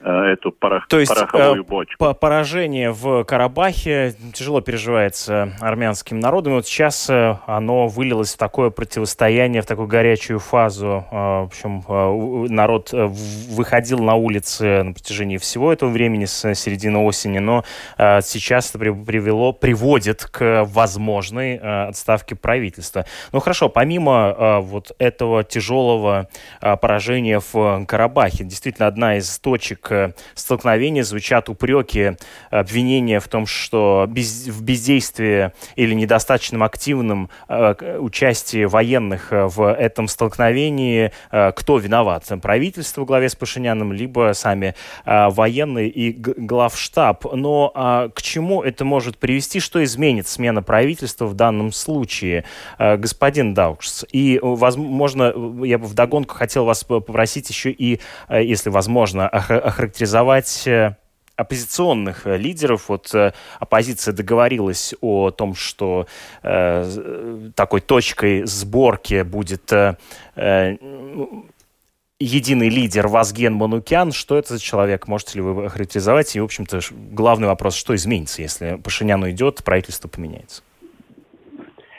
эту 0.00 0.52
порох, 0.52 0.86
То 0.88 0.98
есть, 0.98 1.12
пороховую 1.12 1.62
э, 1.62 1.66
бочку. 1.66 2.14
Поражение 2.14 2.92
в 2.92 3.24
Карабахе 3.24 4.14
тяжело 4.32 4.60
переживается 4.60 5.52
армянским 5.60 6.20
народом. 6.20 6.52
И 6.52 6.56
вот 6.56 6.66
сейчас 6.66 7.10
э, 7.10 7.36
оно 7.46 7.88
вылилось 7.88 8.34
в 8.34 8.38
такое 8.38 8.70
противостояние, 8.70 9.62
в 9.62 9.66
такую 9.66 9.88
горячую 9.88 10.38
фазу. 10.38 11.04
В 11.10 11.46
общем, 11.46 11.82
народ 12.52 12.92
выходил 12.92 13.98
на 13.98 14.14
улицы 14.14 14.82
на 14.82 14.92
протяжении 14.92 15.36
всего 15.36 15.72
этого 15.72 15.90
времени, 15.90 16.24
с 16.26 16.54
середины 16.54 16.98
осени, 16.98 17.38
но 17.38 17.64
сейчас 17.96 18.70
это 18.70 18.78
привело, 18.78 19.52
приводит 19.52 20.24
к 20.24 20.64
возможной 20.64 21.56
отставке 21.56 22.34
правительства. 22.36 23.04
Ну 23.32 23.40
хорошо, 23.40 23.68
помимо 23.68 24.60
вот 24.60 24.92
этого 24.98 25.44
тяжелого 25.44 26.28
поражения 26.60 27.40
в 27.52 27.84
Карабахе, 27.86 28.44
действительно 28.44 28.86
одна 28.86 29.16
из 29.16 29.38
точек 29.38 29.87
Э, 29.90 30.12
столкновения 30.34 31.02
звучат 31.02 31.48
упреки, 31.48 32.12
обвинения 32.50 33.20
в 33.20 33.28
том, 33.28 33.46
что 33.46 34.06
без, 34.08 34.46
в 34.46 34.62
бездействии 34.62 35.52
или 35.76 35.94
недостаточном 35.94 36.62
активном 36.62 37.30
э, 37.48 37.98
участии 37.98 38.64
военных 38.64 39.32
э, 39.32 39.46
в 39.46 39.72
этом 39.72 40.08
столкновении 40.08 41.12
кто 41.30 41.78
виноват? 41.78 42.26
Правительство 42.42 43.02
в 43.02 43.04
главе 43.04 43.28
с 43.28 43.34
Пашиняном, 43.34 43.92
либо 43.92 44.32
сами 44.34 44.74
военные 45.04 45.88
и 45.88 46.12
главштаб. 46.12 47.24
Но 47.34 47.72
э, 47.74 48.10
к 48.14 48.22
чему 48.22 48.62
это 48.62 48.84
может 48.84 49.18
привести? 49.18 49.60
Что 49.60 49.82
изменит 49.84 50.28
смена 50.28 50.62
правительства 50.62 51.26
в 51.26 51.34
данном 51.34 51.72
случае, 51.72 52.44
господин 52.78 53.54
Даукс? 53.54 54.04
И, 54.12 54.38
возможно, 54.42 55.32
я 55.64 55.78
бы 55.78 55.86
вдогонку 55.86 56.34
хотел 56.34 56.64
вас 56.64 56.84
попросить 56.84 57.48
еще 57.50 57.70
и, 57.70 58.00
если 58.30 58.70
возможно, 58.70 59.28
охарактеризовать 59.78 60.66
э, 60.66 60.96
оппозиционных 61.36 62.26
э, 62.26 62.36
лидеров. 62.36 62.88
Вот 62.88 63.14
э, 63.14 63.32
оппозиция 63.60 64.12
договорилась 64.12 64.94
о 65.00 65.30
том, 65.30 65.54
что 65.54 66.06
э, 66.42 67.50
такой 67.54 67.80
точкой 67.80 68.44
сборки 68.44 69.22
будет 69.22 69.72
э, 69.72 69.96
единый 72.18 72.68
лидер 72.68 73.06
Вазген 73.06 73.54
Манукян. 73.54 74.10
Что 74.10 74.36
это 74.36 74.54
за 74.54 74.60
человек? 74.60 75.06
Можете 75.06 75.34
ли 75.36 75.42
вы 75.42 75.66
охарактеризовать? 75.66 76.34
И, 76.34 76.40
в 76.40 76.44
общем-то, 76.44 76.80
главный 77.12 77.46
вопрос, 77.46 77.76
что 77.76 77.94
изменится, 77.94 78.42
если 78.42 78.74
Пашинян 78.82 79.22
уйдет, 79.22 79.62
правительство 79.62 80.08
поменяется? 80.08 80.62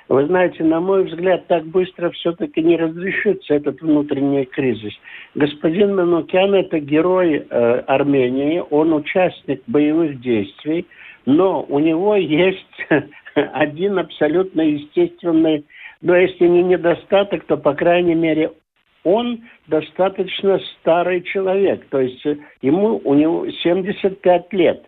Вы 0.10 0.26
знаете, 0.26 0.64
на 0.64 0.80
мой 0.80 1.04
взгляд, 1.04 1.46
так 1.46 1.66
быстро 1.66 2.10
все-таки 2.10 2.64
не 2.64 2.76
разрешится 2.78 3.54
этот 3.54 3.80
внутренний 3.80 4.46
кризис. 4.46 4.94
Господин 5.36 5.96
Манукян– 5.96 6.52
это 6.56 6.80
герой 6.80 7.46
э, 7.48 7.84
Армении, 7.86 8.64
он 8.72 8.92
участник 8.92 9.62
боевых 9.68 10.20
действий, 10.20 10.88
но 11.28 11.64
у 11.70 11.78
него 11.78 12.16
есть 12.16 12.66
один 13.36 14.00
абсолютно 14.00 14.62
естественный, 14.62 15.64
но 16.02 16.16
если 16.16 16.48
не 16.48 16.64
недостаток, 16.64 17.46
то, 17.46 17.56
по 17.56 17.76
крайней 17.76 18.16
мере, 18.16 18.52
он 19.04 19.42
достаточно 19.68 20.60
старый 20.80 21.22
человек, 21.22 21.86
то 21.90 22.00
есть 22.00 22.26
ему, 22.64 23.00
у 23.04 23.14
него 23.14 23.48
75 23.48 24.54
лет. 24.54 24.84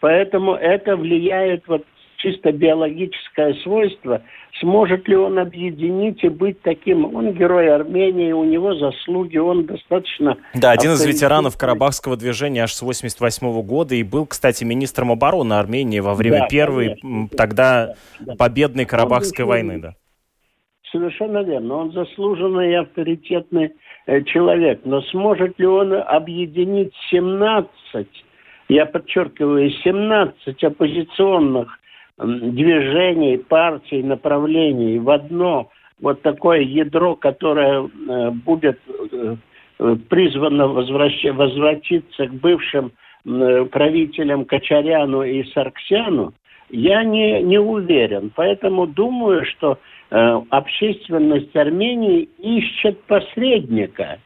Поэтому 0.00 0.52
это 0.52 0.96
влияет 0.96 1.66
вот 1.66 1.82
чисто 2.16 2.52
биологическое 2.52 3.54
свойство, 3.62 4.22
сможет 4.60 5.06
ли 5.08 5.16
он 5.16 5.38
объединить 5.38 6.22
и 6.24 6.28
быть 6.28 6.60
таким, 6.62 7.14
он 7.14 7.32
герой 7.32 7.74
Армении, 7.74 8.32
у 8.32 8.44
него 8.44 8.74
заслуги, 8.74 9.38
он 9.38 9.66
достаточно... 9.66 10.36
Да, 10.54 10.70
один 10.70 10.92
из 10.92 11.04
ветеранов 11.04 11.56
Карабахского 11.56 12.16
движения 12.16 12.64
аж 12.64 12.72
с 12.72 12.82
88 12.82 13.62
года 13.62 13.94
и 13.94 14.02
был, 14.02 14.26
кстати, 14.26 14.64
министром 14.64 15.12
обороны 15.12 15.54
Армении 15.54 16.00
во 16.00 16.14
время 16.14 16.40
да, 16.40 16.46
первой, 16.48 16.96
конечно. 17.00 17.28
тогда 17.36 17.94
да. 18.20 18.34
победной 18.36 18.84
Карабахской 18.84 19.44
он 19.44 19.48
войны, 19.48 19.78
да. 19.78 19.94
Совершенно 20.92 21.42
верно. 21.42 21.74
Он 21.76 21.92
заслуженный 21.92 22.72
и 22.72 22.74
авторитетный 22.74 23.72
э, 24.06 24.22
человек. 24.22 24.80
Но 24.84 25.02
сможет 25.02 25.58
ли 25.58 25.66
он 25.66 25.92
объединить 25.92 26.94
17, 27.10 28.06
я 28.68 28.86
подчеркиваю, 28.86 29.70
17 29.70 30.64
оппозиционных 30.64 31.78
движений, 32.18 33.38
партий, 33.38 34.02
направлений 34.02 34.98
в 34.98 35.10
одно 35.10 35.70
вот 36.00 36.22
такое 36.22 36.60
ядро, 36.60 37.16
которое 37.16 37.84
э, 37.84 38.30
будет 38.30 38.78
э, 39.12 39.36
призвано 40.08 40.68
возвращ... 40.68 41.24
возвратиться 41.24 42.26
к 42.26 42.34
бывшим 42.34 42.92
правителям 43.24 44.44
Качаряну 44.44 45.24
и 45.24 45.42
Сарксяну, 45.50 46.32
я 46.70 47.02
не, 47.04 47.42
не 47.42 47.58
уверен. 47.58 48.30
Поэтому 48.34 48.86
думаю, 48.86 49.44
что 49.46 49.78
э, 50.10 50.40
общественность 50.50 51.54
Армении 51.56 52.28
ищет 52.38 53.02
посредника. 53.04 54.18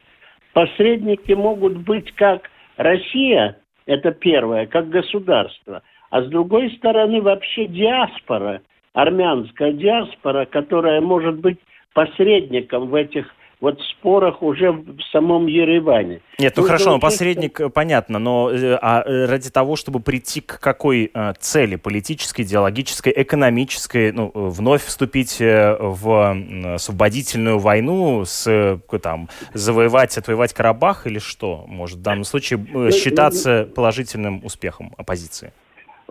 Посредники 0.52 1.32
могут 1.32 1.78
быть 1.78 2.12
как 2.12 2.50
Россия, 2.76 3.58
это 3.86 4.10
первое, 4.12 4.66
как 4.66 4.88
государство, 4.88 5.82
а 6.10 6.22
с 6.22 6.26
другой 6.26 6.70
стороны 6.76 7.22
вообще 7.22 7.66
диаспора, 7.66 8.60
армянская 8.92 9.72
диаспора, 9.72 10.44
которая 10.44 11.00
может 11.00 11.36
быть 11.38 11.58
посредником 11.94 12.88
в 12.88 12.94
этих 12.94 13.26
вот 13.60 13.78
спорах 13.82 14.42
уже 14.42 14.72
в 14.72 15.00
самом 15.12 15.46
Ереване. 15.46 16.22
Нет, 16.38 16.54
ну, 16.56 16.62
хорошо, 16.62 16.92
учесть, 16.92 17.02
посредник, 17.02 17.56
что... 17.56 17.68
понятно, 17.68 18.18
но 18.18 18.50
э, 18.50 18.78
а 18.80 19.02
э, 19.02 19.26
ради 19.26 19.50
того, 19.50 19.76
чтобы 19.76 20.00
прийти 20.00 20.40
к 20.40 20.58
какой 20.60 21.10
а, 21.12 21.34
цели 21.34 21.76
политической, 21.76 22.42
идеологической, 22.42 23.12
экономической, 23.14 24.12
ну, 24.12 24.30
вновь 24.34 24.82
вступить 24.82 25.36
в 25.40 26.74
освободительную 26.74 27.58
войну, 27.58 28.24
с, 28.24 28.80
там, 29.02 29.28
завоевать, 29.52 30.16
отвоевать 30.16 30.54
Карабах 30.54 31.06
или 31.06 31.18
что 31.18 31.66
может 31.68 31.98
в 31.98 32.02
данном 32.02 32.24
случае 32.24 32.64
ну, 32.72 32.90
считаться 32.90 33.68
положительным 33.74 34.42
успехом 34.42 34.94
оппозиции? 34.96 35.52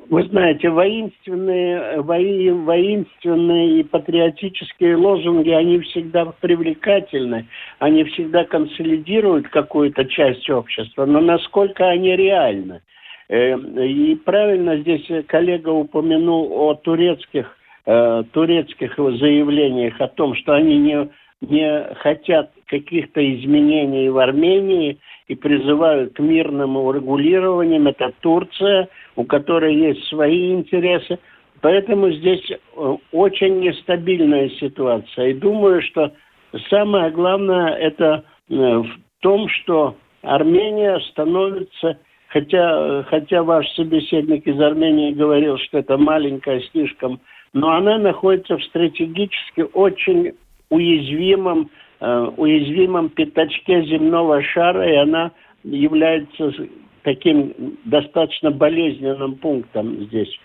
Вы 0.10 0.24
знаете, 0.24 0.70
воинственные, 0.70 2.02
вои, 2.02 2.50
воинственные 2.50 3.82
и 3.82 3.84
патриотические 3.84 4.96
лозунги, 4.96 5.52
они 5.52 5.80
всегда 5.82 6.26
привлекательны, 6.42 7.46
они 7.78 8.04
всегда 8.06 8.44
консолидируют 8.44 9.50
какую-то 9.50 10.06
часть 10.06 10.50
общества, 10.50 11.06
но 11.06 11.20
насколько 11.20 11.88
они 11.88 12.16
реальны? 12.16 12.82
Э, 13.30 13.56
и 13.56 14.16
правильно 14.16 14.78
здесь 14.78 15.06
коллега 15.28 15.70
упомянул 15.70 16.54
о 16.54 16.74
турецких, 16.74 17.56
э, 17.86 18.24
турецких 18.32 18.96
заявлениях 18.98 20.02
о 20.02 20.08
том, 20.08 20.34
что 20.34 20.54
они 20.54 20.80
не, 20.80 21.08
не 21.42 21.94
хотят 21.96 22.52
каких-то 22.66 23.22
изменений 23.36 24.10
в 24.10 24.18
Армении 24.18 25.00
и 25.28 25.36
призывают 25.36 26.14
к 26.14 26.20
мирному 26.20 26.86
урегулированию. 26.86 27.88
Это 27.88 28.12
Турция– 28.22 28.90
у 29.20 29.26
которой 29.26 29.76
есть 29.76 30.08
свои 30.08 30.54
интересы. 30.54 31.20
Поэтому 31.60 32.10
здесь 32.10 32.50
э, 32.50 32.98
очень 33.12 33.60
нестабильная 33.60 34.50
ситуация. 34.62 35.28
И 35.28 35.34
думаю, 35.34 35.82
что 35.82 36.14
самое 36.70 37.12
главное 37.12 37.76
это 37.76 38.24
э, 38.50 38.54
в 38.54 38.90
том, 39.20 39.50
что 39.50 39.98
Армения 40.22 41.02
становится, 41.12 42.00
хотя, 42.30 43.04
хотя 43.10 43.44
ваш 43.44 43.68
собеседник 43.74 44.48
из 44.48 44.58
Армении 44.62 45.12
говорил, 45.12 45.58
что 45.58 45.80
это 45.80 45.98
маленькая 45.98 46.62
слишком, 46.72 47.20
но 47.52 47.72
она 47.72 47.98
находится 47.98 48.58
в 48.58 48.64
стратегически 48.64 49.66
очень 49.74 50.32
уязвимом, 50.70 51.70
э, 52.00 52.30
уязвимом 52.38 53.10
пятачке 53.10 53.84
земного 53.84 54.42
шара, 54.44 54.90
и 54.90 54.96
она 54.96 55.32
является 55.64 56.54
таким 57.04 57.54
достаточно 57.86 58.52
болезненным 58.52 59.36
пунктом 59.36 60.06
здесь. 60.06 60.40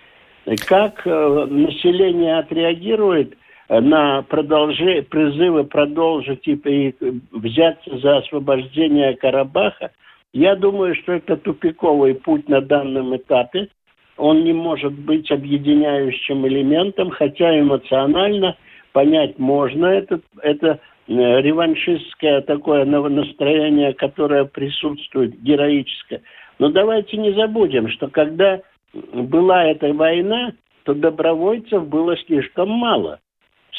Как 0.67 1.07
э, 1.07 1.47
население 1.51 2.39
отреагирует 2.39 3.37
на 3.69 4.23
продолжение, 4.23 5.03
призывы 5.03 5.65
продолжить 5.65 6.47
и, 6.47 6.53
и 6.53 6.95
взяться 7.33 7.99
за 7.99 8.19
освобождение 8.19 9.17
Карабаха, 9.17 9.91
я 10.35 10.57
думаю, 10.57 10.97
что 10.97 11.13
это 11.13 11.37
тупиковый 11.37 12.17
путь 12.17 12.49
на 12.49 12.61
данном 12.61 13.17
этапе. 13.17 13.69
Он 14.17 14.43
не 14.45 14.53
может 14.53 14.93
быть 14.93 15.31
объединяющим 15.31 16.47
элементом, 16.47 17.11
хотя 17.11 17.59
эмоционально 17.59 18.57
понять 18.95 19.39
можно. 19.39 19.87
Это, 19.87 20.21
это 20.41 20.79
э, 21.09 21.13
реваншистское 21.43 22.41
такое 22.43 22.87
настроение, 22.87 23.93
которое 23.93 24.45
присутствует, 24.45 25.39
героическое. 25.43 26.23
Но 26.59 26.71
давайте 26.71 27.19
не 27.19 27.33
забудем, 27.33 27.89
что 27.91 28.09
когда 28.09 28.61
была 28.93 29.65
эта 29.65 29.93
война, 29.93 30.53
то 30.85 30.95
добровольцев 30.95 31.87
было 31.89 32.17
слишком 32.19 32.71
мало. 32.71 33.19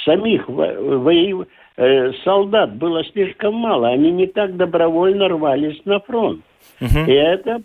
Самих 0.03 0.47
во- 0.49 1.45
э, 1.77 2.11
солдат 2.25 2.75
было 2.75 3.03
слишком 3.05 3.55
мало. 3.55 3.87
Они 3.87 4.11
не 4.11 4.27
так 4.27 4.57
добровольно 4.57 5.29
рвались 5.29 5.79
на 5.85 6.01
фронт. 6.01 6.41
Угу. 6.81 6.99
И 7.07 7.13
это 7.13 7.61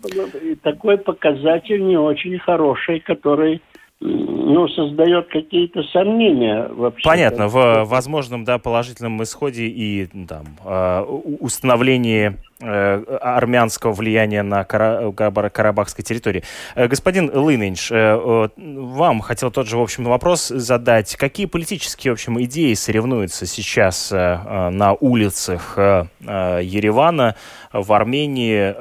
такой 0.63 0.97
показатель 0.97 1.83
не 1.85 1.97
очень 1.97 2.39
хороший, 2.39 3.01
который 3.01 3.61
ну, 4.01 4.67
создает 4.69 5.27
какие-то 5.29 5.83
сомнения 5.83 6.67
вообще. 6.69 7.07
Понятно, 7.07 7.47
в 7.47 7.85
возможном, 7.85 8.43
да, 8.43 8.57
положительном 8.57 9.21
исходе 9.21 9.67
и 9.67 10.07
там 10.27 10.45
а, 10.65 11.03
установлении 11.03 12.35
э, 12.59 13.17
армянского 13.21 13.93
влияния 13.93 14.41
на 14.41 14.63
Кара 14.63 15.11
Карабахской 15.11 16.03
территории. 16.03 16.43
Э, 16.75 16.87
господин 16.87 17.29
Лынинш, 17.31 17.91
э, 17.91 18.49
вам 18.57 19.21
хотел 19.21 19.51
тот 19.51 19.67
же, 19.67 19.77
в 19.77 19.81
общем, 19.81 20.05
вопрос 20.05 20.47
задать. 20.47 21.15
Какие 21.15 21.45
политические, 21.45 22.13
в 22.13 22.15
общем, 22.15 22.41
идеи 22.41 22.73
соревнуются 22.73 23.45
сейчас 23.45 24.11
на 24.11 24.95
улицах 24.99 25.77
Еревана, 25.77 27.35
в 27.71 27.93
Армении? 27.93 28.75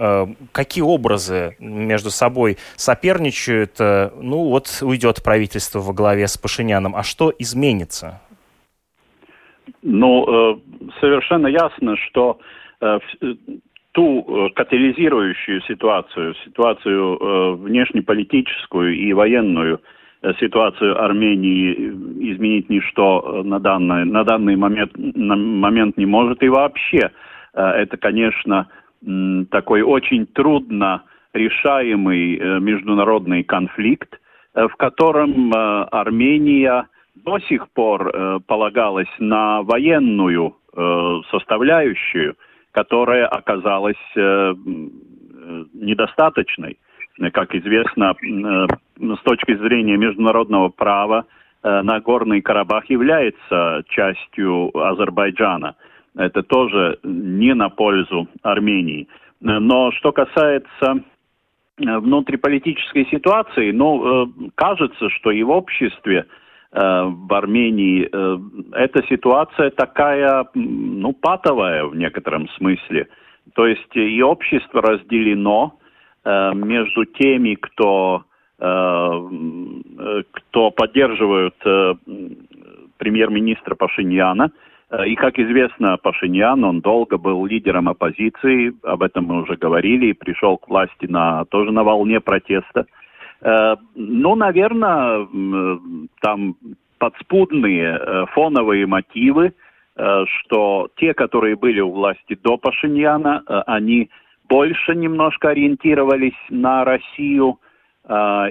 Какие 0.52 0.82
образы 0.82 1.56
между 1.58 2.10
собой 2.10 2.56
соперничают? 2.76 3.78
Ну, 3.78 4.48
вот 4.48 4.78
уйдет 4.80 5.09
правительство 5.18 5.80
во 5.80 5.92
главе 5.92 6.26
с 6.26 6.38
Пашиняном. 6.38 6.94
А 6.94 7.02
что 7.02 7.32
изменится? 7.38 8.20
Ну, 9.82 10.60
совершенно 11.00 11.46
ясно, 11.46 11.96
что 11.96 12.38
ту 13.92 14.24
э, 14.26 14.50
катализирующую 14.54 15.62
ситуацию, 15.62 16.34
ситуацию 16.44 17.16
э, 17.16 17.52
внешнеполитическую 17.56 18.94
и 18.94 19.12
военную 19.12 19.80
э, 20.22 20.32
ситуацию 20.38 21.02
Армении 21.02 21.72
изменить 22.32 22.70
ничто 22.70 23.42
на 23.44 23.58
данный, 23.58 24.04
на 24.04 24.24
данный 24.24 24.56
момент, 24.56 24.92
на 24.96 25.36
момент 25.36 25.96
не 25.96 26.06
может. 26.06 26.42
И 26.42 26.48
вообще 26.48 27.10
это, 27.52 27.96
конечно, 27.96 28.68
такой 29.50 29.82
очень 29.82 30.26
трудно 30.26 31.02
решаемый 31.32 32.60
международный 32.60 33.42
конфликт, 33.42 34.20
в 34.54 34.76
котором 34.76 35.52
Армения 35.54 36.88
до 37.14 37.38
сих 37.40 37.68
пор 37.70 38.40
полагалась 38.46 39.08
на 39.18 39.62
военную 39.62 40.56
составляющую– 41.30 42.36
которая 42.72 43.26
оказалась 43.26 43.96
э, 44.16 44.20
э, 44.20 44.54
недостаточной. 45.74 46.78
Как 47.32 47.54
известно, 47.54 48.14
э, 48.14 48.66
с 48.98 49.22
точки 49.22 49.56
зрения 49.56 49.96
международного 49.96 50.68
права, 50.68 51.26
Нагорный 51.62 52.40
Карабах 52.40 52.88
является 52.88 53.82
частью 53.90 54.70
Азербайджана. 54.74 55.76
Это 56.16 56.42
тоже 56.42 56.98
не 57.02 57.54
на 57.54 57.68
пользу 57.68 58.28
Армении. 58.40 59.08
Но 59.40 59.92
что 59.92 60.10
касается 60.10 61.04
внутриполитической 61.80 63.06
ситуации, 63.06 63.72
ну, 63.72 64.32
кажется, 64.54 65.08
что 65.10 65.30
и 65.30 65.42
в 65.42 65.50
обществе 65.50 66.26
Э, 66.72 67.02
в 67.04 67.34
Армении, 67.34 68.08
э, 68.10 68.38
эта 68.72 69.02
ситуация 69.08 69.70
такая, 69.70 70.46
ну, 70.54 71.12
патовая 71.12 71.84
в 71.84 71.96
некотором 71.96 72.48
смысле. 72.50 73.08
То 73.54 73.66
есть 73.66 73.96
и 73.96 74.22
общество 74.22 74.80
разделено 74.80 75.74
э, 76.24 76.52
между 76.54 77.04
теми, 77.04 77.54
кто 77.54 78.24
кто 80.32 80.70
поддерживают 80.70 81.54
премьер-министра 82.98 83.74
Пашиньяна. 83.74 84.52
И, 85.06 85.14
как 85.14 85.38
известно, 85.38 85.96
Пашиньян, 85.98 86.64
он 86.64 86.80
долго 86.80 87.16
был 87.16 87.46
лидером 87.46 87.88
оппозиции, 87.88 88.74
об 88.82 89.02
этом 89.02 89.26
мы 89.26 89.42
уже 89.42 89.56
говорили, 89.56 90.06
и 90.06 90.14
пришел 90.14 90.58
к 90.58 90.68
власти 90.68 91.06
на, 91.06 91.44
тоже 91.44 91.70
на 91.70 91.84
волне 91.84 92.20
протеста. 92.20 92.86
Ну, 93.94 94.34
наверное, 94.34 95.28
там 96.20 96.56
подспудные 96.98 98.26
фоновые 98.32 98.86
мотивы, 98.86 99.54
что 99.94 100.88
те, 100.96 101.14
которые 101.14 101.54
были 101.54 101.80
у 101.80 101.92
власти 101.92 102.36
до 102.42 102.56
Пашиньяна, 102.56 103.44
они 103.66 104.10
больше 104.48 104.96
немножко 104.96 105.50
ориентировались 105.50 106.38
на 106.48 106.84
Россию, 106.84 107.60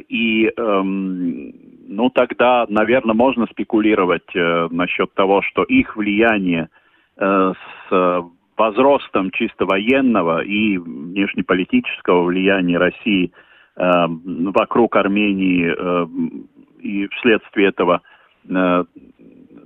и 0.08 0.52
эм, 0.56 1.54
ну 1.90 2.10
тогда, 2.12 2.66
наверное, 2.70 3.16
можно 3.16 3.48
спекулировать 3.48 4.36
э, 4.36 4.68
насчет 4.70 5.12
того, 5.16 5.42
что 5.42 5.64
их 5.64 5.98
влияние 5.98 6.70
э, 7.18 7.54
с 7.90 8.24
возростом 8.56 9.32
чисто 9.32 9.66
военного 9.66 10.44
и 10.44 10.78
внешнеполитического 10.78 12.24
влияния 12.24 12.78
России 12.78 13.32
э, 13.76 13.82
вокруг 14.08 14.96
Армении 14.98 15.74
э, 15.76 16.08
и 16.80 17.08
вследствие 17.08 17.70
этого 17.70 18.02
э, 18.48 18.84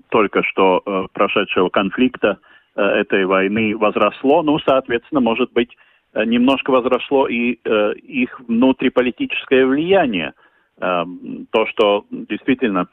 только 0.10 0.44
что 0.44 0.82
э, 0.86 1.08
прошедшего 1.12 1.68
конфликта 1.68 2.38
э, 2.76 2.82
этой 2.82 3.26
войны 3.26 3.76
возросло, 3.76 4.44
ну, 4.44 4.60
соответственно, 4.60 5.20
может 5.20 5.52
быть, 5.52 5.76
э, 6.14 6.24
немножко 6.24 6.72
возросло 6.72 7.28
и 7.28 7.60
э, 7.66 7.94
их 7.96 8.40
внутриполитическое 8.48 9.66
влияние– 9.66 10.34
то, 10.80 11.66
что 11.68 12.06
действительно 12.10 12.88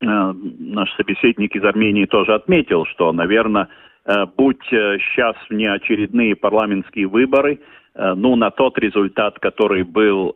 э, 0.00 0.06
наш 0.06 0.92
собеседник 0.96 1.56
из 1.56 1.64
Армении 1.64 2.04
тоже 2.04 2.34
отметил, 2.34 2.84
что, 2.86 3.12
наверное, 3.12 3.68
э, 4.04 4.26
будь 4.36 4.62
сейчас 4.68 5.34
э, 5.36 5.54
внеочередные 5.54 6.36
парламентские 6.36 7.06
выборы, 7.06 7.60
ну, 7.98 8.36
на 8.36 8.50
тот 8.50 8.78
результат, 8.78 9.38
который 9.38 9.82
был, 9.82 10.34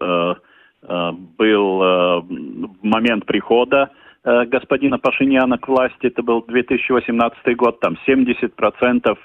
был 0.81 1.79
в 1.79 2.79
момент 2.81 3.27
прихода 3.27 3.90
господина 4.25 4.99
Пашиняна 4.99 5.59
к 5.59 5.69
власти, 5.69 6.07
это 6.07 6.23
был 6.23 6.43
2018 6.47 7.57
год, 7.59 7.79
там 7.81 7.99
70% 8.09 9.19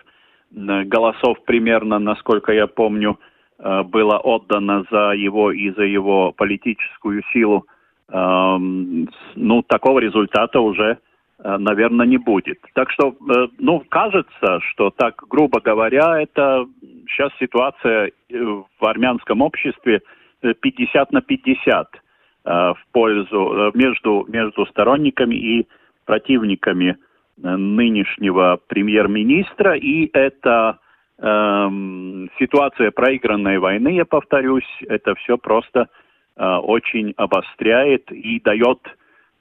голосов 0.51 1.37
примерно, 1.45 1.97
насколько 1.97 2.51
я 2.51 2.67
помню, 2.67 3.17
было 3.57 4.17
отдано 4.17 4.85
за 4.91 5.11
его 5.11 5.51
и 5.51 5.69
за 5.71 5.83
его 5.83 6.31
политическую 6.33 7.23
силу, 7.31 7.65
эм, 8.09 9.09
ну, 9.35 9.61
такого 9.63 9.99
результата 9.99 10.59
уже, 10.59 10.97
э, 11.39 11.57
наверное, 11.57 12.05
не 12.05 12.17
будет. 12.17 12.59
Так 12.73 12.91
что, 12.91 13.09
э, 13.09 13.47
ну, 13.59 13.81
кажется, 13.87 14.59
что 14.71 14.89
так, 14.89 15.23
грубо 15.29 15.61
говоря, 15.61 16.21
это 16.21 16.65
сейчас 17.07 17.31
ситуация 17.39 18.11
в 18.29 18.85
армянском 18.85 19.41
обществе 19.41 20.01
50 20.41 21.11
на 21.11 21.21
50 21.21 22.01
в 22.43 22.77
пользу 22.91 23.71
между, 23.73 24.23
между 24.27 24.67
сторонниками 24.67 25.33
и 25.33 25.67
противниками 26.05 26.97
нынешнего 27.37 28.59
премьер-министра, 28.67 29.75
и 29.75 30.07
это 30.13 30.77
Эм, 31.17 32.29
ситуация 32.37 32.91
проигранной 32.91 33.57
войны, 33.57 33.89
я 33.89 34.03
повторюсь, 34.05 34.67
это 34.87 35.15
все 35.15 35.37
просто 35.37 35.87
э, 36.35 36.45
очень 36.45 37.13
обостряет 37.15 38.11
и 38.11 38.41
дает, 38.41 38.79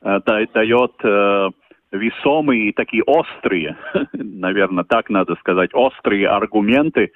э, 0.02 0.20
дает 0.24 0.92
э, 1.02 1.50
весомые 1.90 2.68
и 2.68 2.72
такие 2.72 3.02
острые, 3.02 3.76
наверное, 4.12 4.84
так 4.84 5.10
надо 5.10 5.34
сказать, 5.36 5.70
острые 5.74 6.28
аргументы 6.28 7.02
э, 7.02 7.10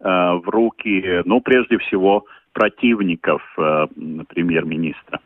в 0.00 0.48
руки, 0.48 1.22
ну, 1.24 1.40
прежде 1.40 1.78
всего, 1.78 2.24
противников 2.52 3.42
э, 3.58 3.86
премьер-министра. 4.28 5.18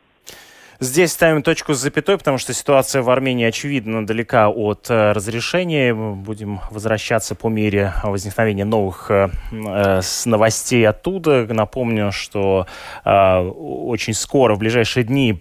Здесь 0.81 1.11
ставим 1.11 1.43
точку 1.43 1.73
с 1.73 1.79
запятой, 1.79 2.17
потому 2.17 2.37
что 2.37 2.53
ситуация 2.53 3.01
в 3.01 3.09
Армении, 3.09 3.45
очевидно, 3.45 4.05
далека 4.05 4.47
от 4.47 4.89
э, 4.89 5.11
разрешения. 5.11 5.93
Будем 5.93 6.61
возвращаться 6.71 7.35
по 7.35 7.49
мере 7.49 7.91
возникновения 8.01 8.63
новых 8.63 9.11
э, 9.11 9.29
э 9.51 10.01
новостей 10.23 10.87
оттуда. 10.87 11.45
Напомню, 11.53 12.13
что 12.13 12.65
очень 13.03 14.13
скоро, 14.13 14.55
в 14.55 14.59
ближайшие 14.59 15.03
дни, 15.03 15.33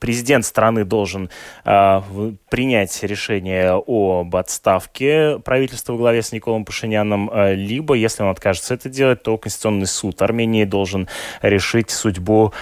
президент 0.00 0.44
страны 0.44 0.84
должен 0.84 1.30
принять 1.64 3.02
решение 3.02 3.82
об 3.86 4.34
отставке 4.34 5.38
правительства 5.38 5.92
во 5.92 5.98
главе 5.98 6.22
с 6.22 6.32
Николом 6.32 6.64
Пашиняном, 6.64 7.30
либо, 7.52 7.94
если 7.94 8.22
он 8.22 8.30
откажется 8.30 8.74
это 8.74 8.88
делать, 8.88 9.22
то 9.22 9.36
Конституционный 9.36 9.86
суд 9.86 10.20
Армении 10.22 10.64
должен 10.64 11.08
решить 11.42 11.90
судьбу 11.90 12.52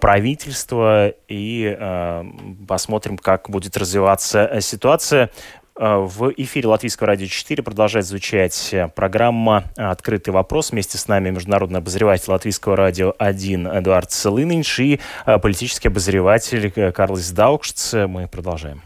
правительства 0.00 0.97
и 1.28 1.76
э, 1.78 2.24
посмотрим, 2.66 3.16
как 3.16 3.50
будет 3.50 3.76
развиваться 3.76 4.48
э, 4.50 4.60
ситуация. 4.60 5.30
Э, 5.76 5.96
в 5.96 6.32
эфире 6.36 6.68
Латвийского 6.68 7.08
радио 7.08 7.26
4 7.26 7.62
продолжает 7.62 8.06
звучать 8.06 8.74
программа 8.94 9.64
«Открытый 9.76 10.32
вопрос». 10.32 10.72
Вместе 10.72 10.98
с 10.98 11.08
нами 11.08 11.30
международный 11.30 11.78
обозреватель 11.78 12.30
Латвийского 12.30 12.76
радио 12.76 13.14
1 13.18 13.66
Эдуард 13.66 14.10
Целынинш 14.10 14.80
и 14.80 15.00
политический 15.24 15.88
обозреватель 15.88 16.70
Карлос 16.92 17.30
Даукшц. 17.30 17.94
Мы 17.94 18.28
продолжаем. 18.28 18.82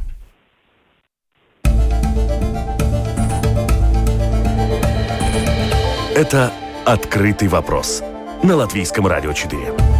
Это 6.14 6.52
«Открытый 6.84 7.48
вопрос» 7.48 8.02
на 8.42 8.56
Латвийском 8.56 9.06
радио 9.06 9.32
4. 9.32 9.91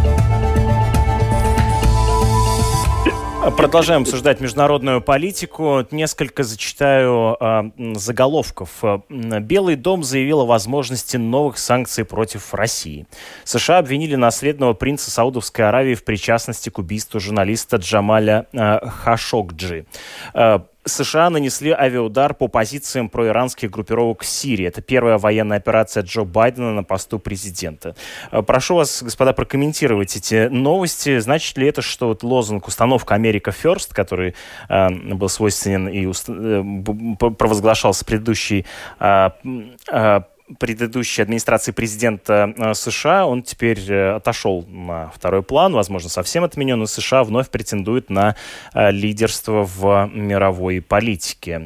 Продолжаем 3.51 4.03
обсуждать 4.03 4.39
международную 4.39 5.01
политику. 5.01 5.85
Несколько 5.91 6.43
зачитаю 6.43 7.35
э, 7.37 7.71
заголовков. 7.95 8.81
Белый 9.09 9.75
дом 9.75 10.01
заявил 10.01 10.41
о 10.41 10.45
возможности 10.45 11.17
новых 11.17 11.57
санкций 11.57 12.05
против 12.05 12.53
России. 12.53 13.05
США 13.43 13.79
обвинили 13.79 14.15
наследного 14.15 14.73
принца 14.73 15.11
Саудовской 15.11 15.67
Аравии 15.67 15.93
в 15.93 16.05
причастности 16.05 16.69
к 16.69 16.79
убийству 16.79 17.19
журналиста 17.19 17.77
Джамаля 17.77 18.47
э, 18.53 18.87
Хашокджи. 18.87 19.87
Э, 20.33 20.59
США 20.85 21.29
нанесли 21.29 21.71
авиаудар 21.71 22.33
по 22.33 22.47
позициям 22.47 23.09
проиранских 23.09 23.71
группировок 23.71 24.23
в 24.23 24.25
Сирии. 24.25 24.65
Это 24.65 24.81
первая 24.81 25.17
военная 25.17 25.57
операция 25.57 26.03
Джо 26.03 26.23
Байдена 26.23 26.73
на 26.73 26.83
посту 26.83 27.19
президента. 27.19 27.95
Э, 28.31 28.41
прошу 28.41 28.75
вас, 28.75 29.01
господа, 29.03 29.33
прокомментировать 29.33 30.15
эти 30.15 30.47
новости. 30.47 31.19
Значит 31.19 31.57
ли 31.57 31.67
это, 31.67 31.81
что 31.81 32.07
вот 32.07 32.23
лозунг 32.23 32.67
«Установка 32.67 33.15
Америка 33.15 33.51
First», 33.51 33.93
который 33.93 34.35
э, 34.69 34.89
был 34.89 35.29
свойственен 35.29 35.87
и 35.87 36.05
уст... 36.05 36.29
э, 36.29 36.63
провозглашался 37.17 38.05
предыдущий 38.05 38.65
э, 38.99 39.29
э, 39.91 40.21
предыдущей 40.59 41.21
администрации 41.21 41.71
президента 41.71 42.53
э, 42.57 42.73
США, 42.73 43.25
он 43.25 43.43
теперь 43.43 43.79
э, 43.89 44.15
отошел 44.15 44.65
на 44.67 45.09
второй 45.09 45.43
план, 45.43 45.73
возможно, 45.73 46.09
совсем 46.09 46.43
отменен, 46.43 46.81
и 46.83 46.85
США 46.85 47.23
вновь 47.23 47.49
претендует 47.49 48.09
на 48.09 48.35
э, 48.73 48.91
лидерство 48.91 49.63
в 49.63 50.09
мировой 50.13 50.81
политике. 50.81 51.61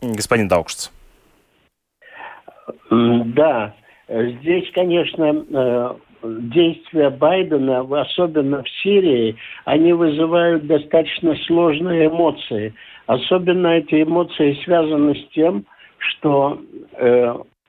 Господин 0.00 0.48
Даукшц. 0.48 0.90
Да, 2.90 3.74
здесь, 4.08 4.70
конечно, 4.72 5.96
действия 6.22 7.10
Байдена, 7.10 7.80
особенно 8.00 8.62
в 8.62 8.68
Сирии, 8.82 9.36
они 9.64 9.92
вызывают 9.92 10.66
достаточно 10.66 11.36
сложные 11.46 12.08
эмоции. 12.08 12.74
Особенно 13.06 13.68
эти 13.68 14.02
эмоции 14.02 14.58
связаны 14.64 15.14
с 15.14 15.28
тем, 15.34 15.64
что 15.98 16.60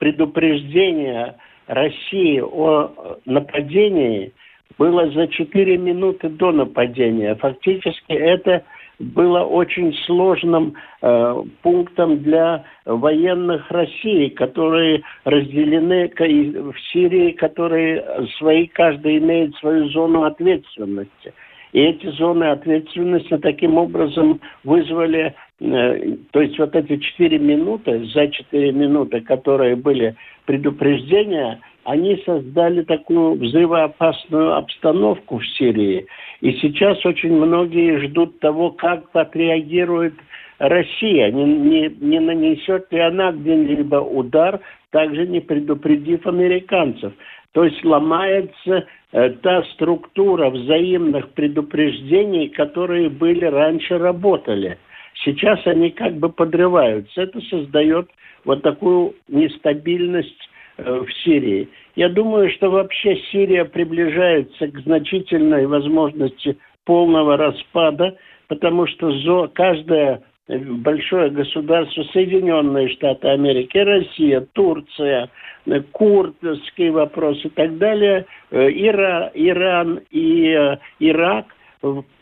предупреждение 0.02 1.36
России 1.68 2.40
о 2.40 2.90
нападении 3.24 4.32
было 4.76 5.08
за 5.12 5.28
4 5.28 5.78
минуты 5.78 6.28
до 6.28 6.50
нападения. 6.50 7.36
Фактически 7.36 8.10
это 8.10 8.64
было 8.98 9.44
очень 9.44 9.94
сложным 10.06 10.74
э, 11.02 11.42
пунктом 11.62 12.18
для 12.18 12.64
военных 12.84 13.70
России, 13.70 14.26
которые 14.30 15.02
разделены 15.24 16.08
в 16.08 16.74
Сирии, 16.92 17.30
которые 17.30 18.04
свои, 18.38 18.66
каждый 18.66 19.18
имеет 19.18 19.54
свою 19.58 19.88
зону 19.90 20.24
ответственности. 20.24 21.32
И 21.72 21.80
эти 21.80 22.08
зоны 22.16 22.50
ответственности 22.50 23.38
таким 23.38 23.78
образом 23.78 24.40
вызвали 24.64 25.32
Э, 25.51 25.51
то 25.62 26.40
есть 26.40 26.58
вот 26.58 26.74
эти 26.74 26.96
четыре 26.96 27.38
минуты, 27.38 28.04
за 28.06 28.28
четыре 28.28 28.72
минуты, 28.72 29.20
которые 29.20 29.76
были 29.76 30.16
предупреждения, 30.44 31.60
они 31.84 32.20
создали 32.26 32.82
такую 32.82 33.34
взрывоопасную 33.34 34.56
обстановку 34.56 35.38
в 35.38 35.46
Сирии. 35.46 36.06
И 36.40 36.52
сейчас 36.54 37.04
очень 37.06 37.32
многие 37.34 37.98
ждут 38.06 38.40
того, 38.40 38.70
как 38.70 39.04
отреагирует 39.12 40.14
Россия. 40.58 41.30
Не, 41.30 41.44
не, 41.44 41.96
не 42.00 42.18
нанесет 42.18 42.92
ли 42.92 42.98
она 42.98 43.30
где-либо 43.32 43.96
удар, 43.96 44.60
также 44.90 45.26
не 45.26 45.40
предупредив 45.40 46.26
американцев. 46.26 47.12
То 47.52 47.64
есть 47.64 47.84
ломается 47.84 48.86
э, 49.12 49.30
та 49.42 49.62
структура 49.74 50.50
взаимных 50.50 51.30
предупреждений, 51.30 52.48
которые 52.48 53.10
были 53.10 53.44
раньше 53.44 53.98
работали. 53.98 54.78
Сейчас 55.24 55.60
они 55.66 55.90
как 55.90 56.14
бы 56.16 56.28
подрываются. 56.28 57.22
Это 57.22 57.40
создает 57.42 58.08
вот 58.44 58.62
такую 58.62 59.14
нестабильность 59.28 60.48
э, 60.78 61.00
в 61.00 61.12
Сирии. 61.22 61.68
Я 61.94 62.08
думаю, 62.08 62.50
что 62.50 62.70
вообще 62.70 63.16
Сирия 63.30 63.64
приближается 63.64 64.68
к 64.68 64.78
значительной 64.80 65.66
возможности 65.66 66.56
полного 66.84 67.36
распада, 67.36 68.16
потому 68.48 68.86
что 68.86 69.48
каждое 69.54 70.22
большое 70.48 71.30
государство, 71.30 72.02
Соединенные 72.12 72.88
Штаты 72.88 73.28
Америки, 73.28 73.78
Россия, 73.78 74.46
Турция, 74.52 75.30
э, 75.66 75.80
курдский 75.92 76.90
вопрос 76.90 77.38
и 77.44 77.48
так 77.50 77.78
далее, 77.78 78.26
э, 78.50 78.68
Ира, 78.70 79.30
Иран 79.34 80.00
и 80.10 80.48
э, 80.48 80.78
Ирак. 80.98 81.46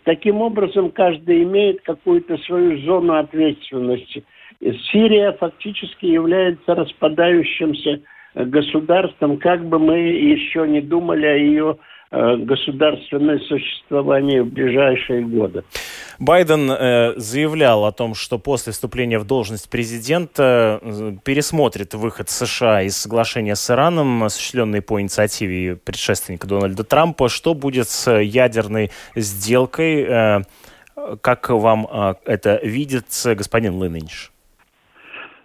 Таким 0.05 0.41
образом, 0.41 0.91
каждый 0.91 1.43
имеет 1.43 1.83
какую-то 1.83 2.39
свою 2.39 2.79
зону 2.79 3.15
ответственности. 3.15 4.25
Сирия 4.91 5.33
фактически 5.33 6.07
является 6.07 6.75
распадающимся 6.75 8.01
государством, 8.35 9.39
как 9.39 9.65
бы 9.67 9.79
мы 9.79 9.99
еще 9.99 10.67
не 10.67 10.81
думали 10.81 11.27
о 11.27 11.37
ее 11.37 11.79
государственное 12.11 13.39
существование 13.39 14.43
в 14.43 14.53
ближайшие 14.53 15.23
годы. 15.23 15.63
Байден 16.19 16.71
э, 16.71 17.15
заявлял 17.17 17.85
о 17.87 17.93
том, 17.93 18.15
что 18.15 18.39
после 18.39 18.73
вступления 18.73 19.19
в 19.19 19.27
должность 19.27 19.71
президента 19.71 20.81
э, 20.83 21.13
пересмотрит 21.25 21.95
выход 21.95 22.29
США 22.29 22.83
из 22.83 22.97
соглашения 22.97 23.55
с 23.55 23.71
Ираном, 23.71 24.25
осуществленный 24.25 24.83
по 24.83 25.01
инициативе 25.01 25.77
предшественника 25.77 26.47
Дональда 26.47 26.85
Трампа. 26.85 27.29
Что 27.29 27.55
будет 27.55 27.89
с 27.89 28.13
ядерной 28.13 28.91
сделкой? 29.15 30.03
Э, 30.03 30.43
как 31.23 31.49
вам 31.49 31.87
э, 31.91 32.15
это 32.27 32.61
видится, 32.63 33.35
господин 33.35 33.75
Лынинч? 33.75 34.31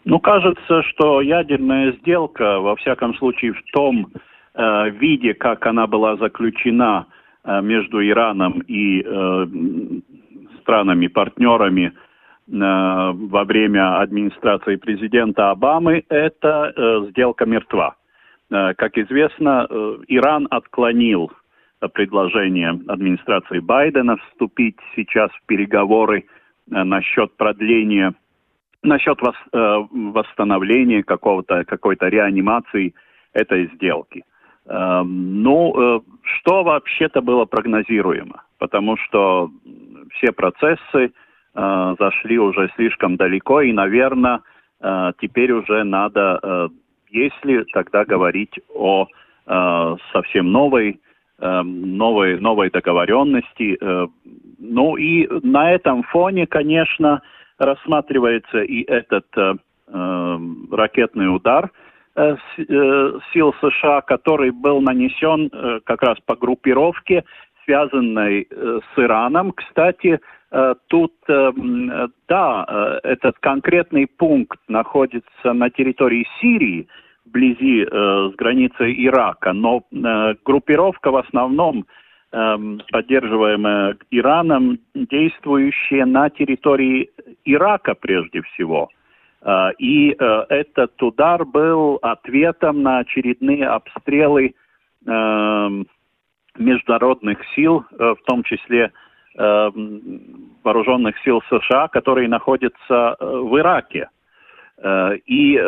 Ну, 0.03 0.19
кажется, 0.19 0.83
что 0.83 1.21
ядерная 1.21 1.93
сделка, 1.93 2.59
во 2.59 2.75
всяком 2.75 3.15
случае, 3.15 3.53
в 3.53 3.63
том, 3.71 4.11
Э, 4.57 4.89
виде, 4.89 5.33
как 5.33 5.65
она 5.65 5.85
была 5.85 6.15
заключена 6.15 7.07
э, 7.43 7.61
между 7.61 8.01
Ираном 8.01 8.61
и 8.61 9.01
э, 9.01 9.45
странами-партнерами 10.61 11.93
во 12.47 13.43
время 13.43 13.99
администрации 14.01 14.75
президента 14.75 15.49
Обамы, 15.49 16.03
это 16.09 17.03
сделка 17.09 17.47
мертва. 17.47 17.95
Как 18.51 18.99
известно, 18.99 19.67
Иран 20.07 20.47
отклонил 20.51 21.31
предложение 21.93 22.79
администрации 22.87 23.57
Байдена 23.57 24.17
вступить 24.17 24.77
сейчас 24.95 25.31
в 25.31 25.43
переговоры 25.47 26.25
насчет 26.67 27.35
продления, 27.35 28.13
насчет 28.83 29.17
восстановления 29.51 31.01
какого-то, 31.01 31.63
какой-то 31.65 32.09
реанимации 32.09 32.93
этой 33.33 33.71
сделки. 33.73 34.23
Эм, 34.67 35.43
ну, 35.43 35.73
э, 35.77 35.99
что 36.23 36.63
вообще-то 36.63 37.21
было 37.21 37.45
прогнозируемо? 37.45 38.43
Потому 38.57 38.97
что 38.97 39.51
все 40.13 40.31
процессы 40.31 41.11
э, 41.53 41.95
зашли 41.99 42.39
уже 42.39 42.71
слишком 42.75 43.15
далеко, 43.15 43.61
и, 43.61 43.71
наверное, 43.71 44.41
э, 44.81 45.11
теперь 45.21 45.51
уже 45.51 45.83
надо, 45.83 46.69
если 47.09 47.63
тогда 47.73 48.05
говорить 48.05 48.59
о 48.73 49.07
совсем 50.11 50.51
новой, 50.51 50.99
новой, 51.39 52.39
новой 52.39 52.71
договоренности. 52.71 53.77
Ну 54.57 54.97
и 54.97 55.29
на 55.45 55.71
этом 55.71 56.01
фоне, 56.01 56.47
конечно, 56.47 57.21
рассматривается 57.59 58.63
и 58.63 58.81
этот 58.81 59.27
ракетный 59.87 61.33
удар– 61.35 61.69
сил 62.15 63.53
США, 63.61 64.01
который 64.01 64.51
был 64.51 64.81
нанесен 64.81 65.49
э, 65.51 65.79
как 65.83 66.01
раз 66.01 66.17
по 66.25 66.35
группировке, 66.35 67.23
связанной 67.65 68.47
с 68.51 68.99
Ираном. 68.99 69.51
Кстати, 69.51 70.19
тут, 70.87 71.13
да, 71.27 72.99
этот 73.03 73.39
конкретный 73.39 74.05
пункт 74.05 74.59
находится 74.67 75.51
на 75.51 75.71
территории 75.71 76.27
Сирии, 76.39 76.87
вблизи 77.25 77.83
с 77.83 78.35
границей 78.35 79.03
Ирака, 79.07 79.51
но 79.51 79.83
группировка 80.45 81.09
в 81.09 81.17
основном 81.17 81.87
поддерживаемая 82.29 83.97
Ираном, 84.11 84.77
действующая 84.93 86.05
на 86.05 86.29
территории 86.29 87.09
Ирака 87.45 87.95
прежде 87.95 88.43
всего– 88.43 88.89
Э, 88.94 88.94
и 89.77 90.15
э, 90.17 90.45
этот 90.49 91.01
удар 91.03 91.45
был 91.45 91.99
ответом 92.01 92.81
на 92.81 92.99
очередные 92.99 93.67
обстрелы 93.67 94.55
эм, 95.05 95.85
международных 96.57 97.37
сил, 97.55 97.85
э, 97.91 98.15
в 98.19 98.23
том 98.25 98.43
числе 98.43 98.91
вооруженных 99.37 101.19
сил 101.25 101.41
США, 101.49 101.89
которые 101.89 102.29
находятся 102.29 103.17
в 103.19 103.59
Ираке. 103.59 104.07
И 105.25 105.61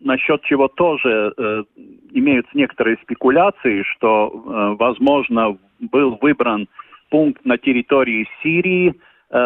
насчет 0.00 0.42
чего 0.44 0.66
тоже 0.66 1.66
имеются 2.10 2.56
некоторые 2.56 2.96
спекуляции, 3.02 3.82
что, 3.82 4.30
возможно, 4.78 5.58
был 5.78 6.16
выбран 6.22 6.70
пункт 7.10 7.44
на 7.44 7.58
территории 7.58 8.26
Сирии, 8.42 8.94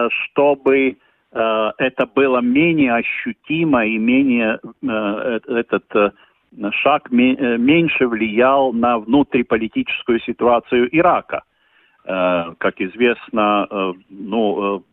чтобы 0.08 0.96
Э, 0.96 1.03
это 1.34 2.06
было 2.14 2.40
менее 2.40 2.94
ощутимо 2.94 3.84
и 3.84 3.98
менее 3.98 4.60
э, 4.62 5.40
этот 5.48 5.84
э, 5.96 6.10
шаг 6.70 7.10
меньше 7.10 8.06
влиял 8.06 8.72
на 8.72 8.98
внутриполитическую 8.98 10.20
ситуацию 10.20 10.88
Ирака. 10.96 11.42
Как 12.04 12.80
известно, 12.80 13.94
ну, 14.10 14.84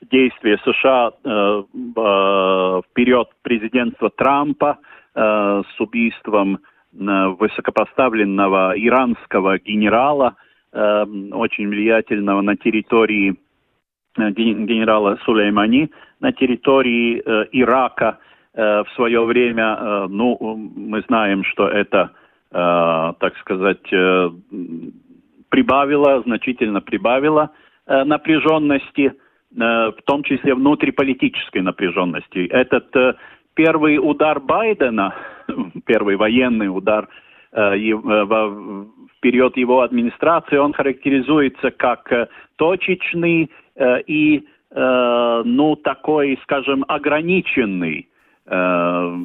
действия 0.00 0.58
США 0.64 1.10
в 1.24 2.82
период 2.94 3.28
президентства 3.42 4.10
Трампа 4.10 4.78
с 5.12 5.80
убийством 5.80 6.60
высокопоставленного 6.92 8.74
иранского 8.76 9.58
генерала, 9.58 10.36
очень 10.72 11.68
влиятельного 11.68 12.42
на 12.42 12.56
территории 12.56 13.34
Э, 13.34 13.45
генерала 14.16 15.18
Сулеймани 15.24 15.90
на 16.20 16.32
территории 16.32 17.22
э, 17.24 17.46
Ирака 17.52 18.18
э, 18.54 18.82
в 18.84 18.86
свое 18.94 19.24
время. 19.24 19.78
Э, 19.78 20.06
ну, 20.08 20.36
мы 20.76 21.02
знаем, 21.02 21.44
что 21.44 21.68
это, 21.68 22.10
э, 22.50 23.12
так 23.18 23.36
сказать, 23.38 23.92
э, 23.92 24.30
прибавило, 25.48 26.22
значительно 26.22 26.80
прибавило 26.80 27.50
э, 27.86 28.04
напряженности, 28.04 29.12
э, 29.12 29.14
в 29.56 30.02
том 30.04 30.22
числе 30.22 30.54
внутриполитической 30.54 31.62
напряженности. 31.62 32.46
Этот 32.46 32.94
э, 32.96 33.14
первый 33.54 33.98
удар 33.98 34.40
Байдена, 34.40 35.14
первый 35.86 36.16
военный 36.16 36.68
удар 36.68 37.04
э, 37.04 37.25
в 37.56 39.20
период 39.20 39.56
его 39.56 39.80
администрации, 39.80 40.58
он 40.58 40.72
характеризуется 40.74 41.70
как 41.70 42.12
э, 42.12 42.28
точечный 42.56 43.50
Э, 43.76 44.00
и, 44.06 44.46
э, 44.70 45.42
ну, 45.44 45.76
такой, 45.76 46.38
скажем, 46.42 46.84
ограниченный 46.88 48.08
э, 48.46 49.16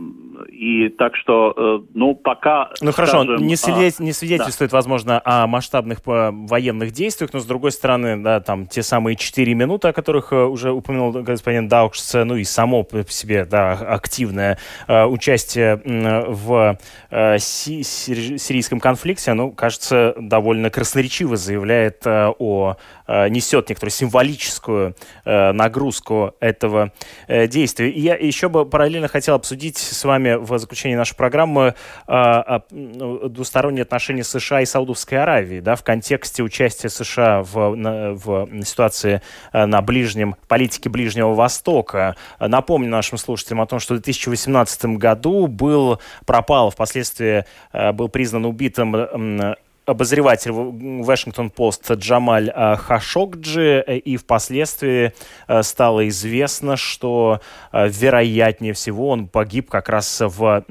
и 0.47 0.89
так 0.89 1.15
что, 1.15 1.83
ну, 1.93 2.15
пока... 2.15 2.69
Ну, 2.81 2.91
хорошо, 2.91 3.23
скажем, 3.23 3.45
не, 3.45 3.55
свидетель, 3.55 3.95
а, 3.99 4.03
не 4.03 4.13
свидетельствует, 4.13 4.71
да. 4.71 4.77
возможно, 4.77 5.21
о 5.23 5.47
масштабных 5.47 5.99
военных 6.05 6.91
действиях, 6.91 7.33
но, 7.33 7.39
с 7.39 7.45
другой 7.45 7.71
стороны, 7.71 8.17
да, 8.17 8.39
там, 8.39 8.67
те 8.67 8.83
самые 8.83 9.15
четыре 9.15 9.53
минуты, 9.53 9.89
о 9.89 9.93
которых 9.93 10.31
уже 10.31 10.71
упомянул 10.71 11.11
господин 11.11 11.67
Даукс, 11.67 12.13
ну, 12.13 12.35
и 12.35 12.43
само 12.43 12.83
по 12.83 13.03
себе, 13.09 13.45
да, 13.45 13.73
активное 13.73 14.57
э, 14.87 15.05
участие 15.05 15.81
в 15.85 16.77
э, 17.09 17.37
си 17.39 17.83
сирийском 17.83 18.79
конфликте, 18.79 19.33
ну, 19.33 19.51
кажется, 19.51 20.15
довольно 20.17 20.69
красноречиво 20.69 21.37
заявляет 21.37 22.05
э, 22.05 22.33
о 22.37 22.75
Э, 23.11 23.27
несет 23.27 23.67
некоторую 23.67 23.91
символическую 23.91 24.95
э, 25.25 25.51
нагрузку 25.51 26.33
этого 26.39 26.93
э, 27.27 27.45
действия. 27.47 27.89
И 27.89 27.99
я 27.99 28.15
еще 28.15 28.47
бы 28.47 28.65
параллельно 28.65 29.09
хотел 29.09 29.35
обсудить 29.35 29.77
с 29.77 30.05
вами 30.05 30.30
в 30.37 30.57
заключении 30.57 30.95
нашей 30.95 31.15
программы 31.15 31.75
а, 32.07 32.61
ну, 32.71 33.29
двусторонние 33.29 33.83
отношения 33.83 34.23
США 34.23 34.61
и 34.61 34.65
Саудовской 34.65 35.21
Аравии, 35.21 35.59
да, 35.59 35.75
в 35.75 35.83
контексте 35.83 36.43
участия 36.43 36.89
США 36.89 37.43
в, 37.43 37.75
на, 37.75 38.11
в 38.13 38.47
ситуации 38.63 39.21
на 39.53 39.81
ближнем, 39.81 40.35
политике 40.47 40.89
Ближнего 40.89 41.33
Востока. 41.33 42.15
Напомню 42.39 42.89
нашим 42.89 43.17
слушателям 43.17 43.61
о 43.61 43.65
том, 43.65 43.79
что 43.79 43.93
в 43.93 43.97
2018 43.97 44.85
году 44.97 45.47
был 45.47 45.99
пропал, 46.25 46.69
впоследствии 46.69 47.45
был 47.93 48.09
признан 48.09 48.45
убитым 48.45 49.55
обозреватель 49.85 50.51
Вашингтон-Пост 50.51 51.91
Джамаль 51.91 52.51
э, 52.53 52.75
Хашокджи, 52.75 53.83
э, 53.85 53.97
и 53.97 54.17
впоследствии 54.17 55.13
э, 55.47 55.63
стало 55.63 56.07
известно, 56.09 56.77
что 56.77 57.41
вероятнее 57.73 58.73
всего 58.73 59.09
он 59.09 59.27
погиб 59.27 59.69
как 59.69 59.89
раз 59.89 60.21
в 60.21 60.65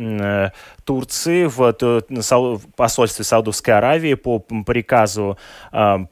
Турции, 0.85 1.45
в 1.45 2.61
посольстве 2.77 3.25
Саудовской 3.25 3.75
Аравии 3.75 4.15
по 4.15 4.39
приказу 4.39 5.39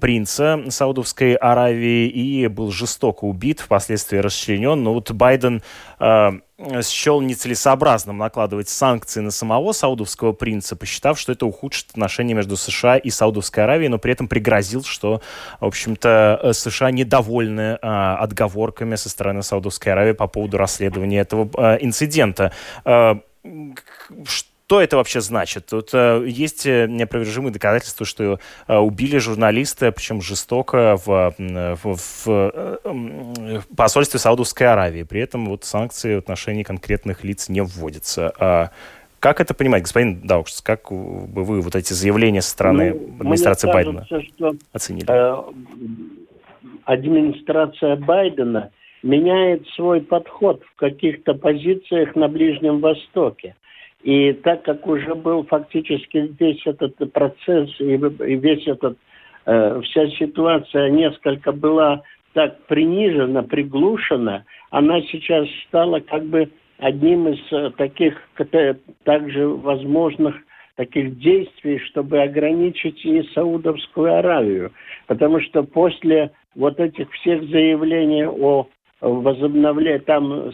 принца 0.00 0.60
Саудовской 0.68 1.34
Аравии 1.34 2.08
и 2.08 2.46
был 2.48 2.70
жестоко 2.70 3.24
убит, 3.24 3.60
впоследствии 3.60 4.18
расчленен. 4.18 4.82
Но 4.82 4.94
вот 4.94 5.10
Байден 5.12 5.62
счел 6.82 7.20
нецелесообразным 7.20 8.18
накладывать 8.18 8.68
санкции 8.68 9.20
на 9.20 9.30
самого 9.30 9.72
саудовского 9.72 10.32
принца, 10.32 10.74
посчитав, 10.74 11.18
что 11.18 11.32
это 11.32 11.46
ухудшит 11.46 11.90
отношения 11.90 12.34
между 12.34 12.56
США 12.56 12.96
и 12.96 13.10
Саудовской 13.10 13.64
Аравией, 13.64 13.88
но 13.88 13.98
при 13.98 14.12
этом 14.12 14.28
пригрозил, 14.28 14.82
что, 14.82 15.22
в 15.60 15.66
общем-то, 15.66 16.40
э, 16.42 16.52
США 16.52 16.90
недовольны 16.90 17.78
а, 17.80 18.16
отговорками 18.16 18.96
со 18.96 19.08
стороны 19.08 19.42
Саудовской 19.42 19.92
Аравии 19.92 20.12
по 20.12 20.26
поводу 20.26 20.58
расследования 20.58 21.20
этого 21.20 21.48
а, 21.56 21.76
инцидента. 21.76 22.52
А, 22.84 23.20
что 24.68 24.82
это 24.82 24.98
вообще 24.98 25.22
значит? 25.22 25.64
Тут 25.70 25.94
э, 25.94 26.24
есть 26.26 26.66
э, 26.66 26.86
неопровержимые 26.86 27.54
доказательства, 27.54 28.04
что 28.04 28.38
э, 28.66 28.76
убили 28.76 29.16
журналиста, 29.16 29.90
причем 29.92 30.20
жестоко 30.20 30.98
в, 31.06 31.34
в, 31.38 31.96
в, 32.26 33.62
посольстве 33.74 34.20
Саудовской 34.20 34.66
Аравии. 34.66 35.04
При 35.04 35.22
этом 35.22 35.46
вот 35.46 35.64
санкции 35.64 36.16
в 36.16 36.18
отношении 36.18 36.64
конкретных 36.64 37.24
лиц 37.24 37.48
не 37.48 37.62
вводятся. 37.62 38.30
А 38.38 38.70
как 39.20 39.40
это 39.40 39.54
понимать, 39.54 39.84
господин 39.84 40.20
Даукшс? 40.20 40.60
Как 40.60 40.92
бы 40.92 41.44
вы 41.44 41.62
вот 41.62 41.74
эти 41.74 41.94
заявления 41.94 42.42
со 42.42 42.50
стороны 42.50 42.92
ну, 42.92 43.20
администрации 43.20 43.68
Байдена 43.68 44.04
что, 44.04 44.52
оценили? 44.74 45.06
Э, 45.08 45.44
администрация 46.84 47.96
Байдена 47.96 48.70
меняет 49.02 49.66
свой 49.68 50.02
подход 50.02 50.62
в 50.62 50.76
каких-то 50.76 51.32
позициях 51.32 52.14
на 52.16 52.28
Ближнем 52.28 52.80
Востоке. 52.80 53.54
И 54.02 54.32
так 54.32 54.62
как 54.62 54.86
уже 54.86 55.14
был 55.14 55.44
фактически 55.44 56.32
весь 56.38 56.64
этот 56.66 56.96
процесс 57.12 57.70
и 57.80 57.96
весь 57.96 58.66
этот, 58.66 58.96
э, 59.46 59.80
вся 59.82 60.08
ситуация 60.10 60.88
несколько 60.90 61.52
была 61.52 62.02
так 62.32 62.64
принижена, 62.66 63.42
приглушена, 63.42 64.44
она 64.70 65.00
сейчас 65.02 65.48
стала 65.66 65.98
как 66.00 66.24
бы 66.26 66.48
одним 66.78 67.28
из 67.28 67.40
э, 67.52 67.70
таких 67.76 68.16
также 69.04 69.48
возможных 69.48 70.36
таких 70.76 71.18
действий, 71.18 71.80
чтобы 71.90 72.22
ограничить 72.22 73.04
и 73.04 73.22
Саудовскую 73.34 74.14
Аравию. 74.14 74.70
Потому 75.08 75.40
что 75.40 75.64
после 75.64 76.30
вот 76.54 76.78
этих 76.78 77.10
всех 77.14 77.42
заявлений 77.48 78.24
о 78.24 78.68
возобновлении, 79.00 79.98
там 79.98 80.52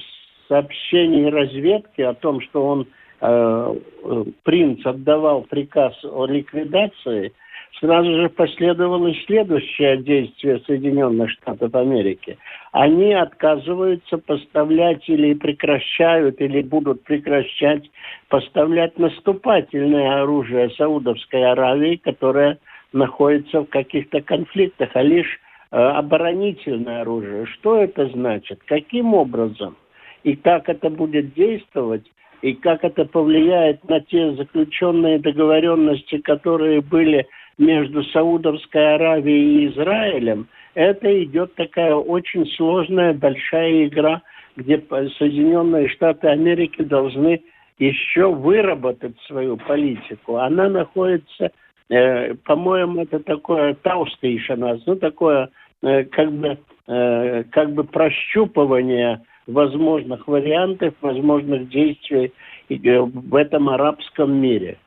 сообщений 0.49 1.28
разведки 1.28 2.01
о 2.01 2.14
том, 2.14 2.40
что 2.40 2.66
он 2.66 2.86
принц 3.21 4.85
отдавал 4.85 5.43
приказ 5.43 5.95
о 6.05 6.27
ликвидации, 6.27 7.33
сразу 7.81 8.11
же 8.23 8.29
последовало 8.29 9.12
следующее 9.27 9.99
действие 9.99 10.61
Соединенных 10.67 11.31
Штатов 11.31 11.75
Америки. 11.75 12.39
Они 12.73 13.12
отказываются 13.12 14.19
поставлять 14.19 15.09
или 15.09 15.35
прекращают, 15.35 16.41
или 16.41 16.62
будут 16.62 17.03
прекращать 17.05 17.85
поставлять 18.29 18.99
наступательное 18.99 20.23
оружие 20.23 20.71
Саудовской 20.71 21.45
Аравии, 21.45 21.97
которое 21.97 22.59
находится 22.93 23.61
в 23.61 23.67
каких-то 23.67 24.21
конфликтах, 24.23 24.91
а 24.95 25.03
лишь 25.03 25.41
э, 25.71 25.77
оборонительное 25.77 27.03
оружие. 27.03 27.47
Что 27.47 27.83
это 27.83 28.07
значит? 28.09 28.61
Каким 28.67 29.15
образом? 29.15 29.77
И 30.23 30.37
как 30.37 30.69
это 30.69 30.91
будет 30.91 31.35
действовать? 31.35 32.07
И 32.45 32.53
как 32.53 32.84
это 32.84 33.07
повлияет 33.07 33.88
на 33.88 34.01
те 34.01 34.34
заключенные 34.34 35.18
договоренности, 35.18 36.18
которые 36.18 36.82
были 36.82 37.26
между 37.57 38.05
Саудовской 38.05 38.97
Аравией 38.97 39.64
и 39.64 39.68
Израилем, 39.68 40.49
это 40.74 41.24
идет 41.24 41.55
такая 41.55 41.95
очень 41.95 42.45
сложная, 42.49 43.14
большая 43.14 43.86
игра, 43.86 44.20
где 44.57 44.76
Соединенные 45.16 45.88
Штаты 45.88 46.28
Америки 46.28 46.82
должны 46.82 47.40
еще 47.78 48.30
выработать 48.30 49.18
свою 49.26 49.57
политику. 49.57 50.36
Она 50.36 50.68
находится, 50.68 51.51
э, 51.88 52.34
по-моему, 52.34 53.05
это 53.05 53.20
такое 53.20 53.72
таустейшн, 53.72 54.64
ну 54.84 54.97
такое 54.97 55.49
э, 55.82 56.05
как 56.05 56.30
бы 56.30 56.59
э, 56.88 57.45
как 57.45 57.72
бы 57.72 57.84
прощупывание 57.84 59.22
возможных 59.47 60.26
вариантов, 60.26 60.95
возможных 61.01 61.68
действий 61.68 62.32
э, 62.68 63.01
в 63.01 63.34
этом 63.34 63.68
арабском 63.68 64.34
мире. 64.34 64.78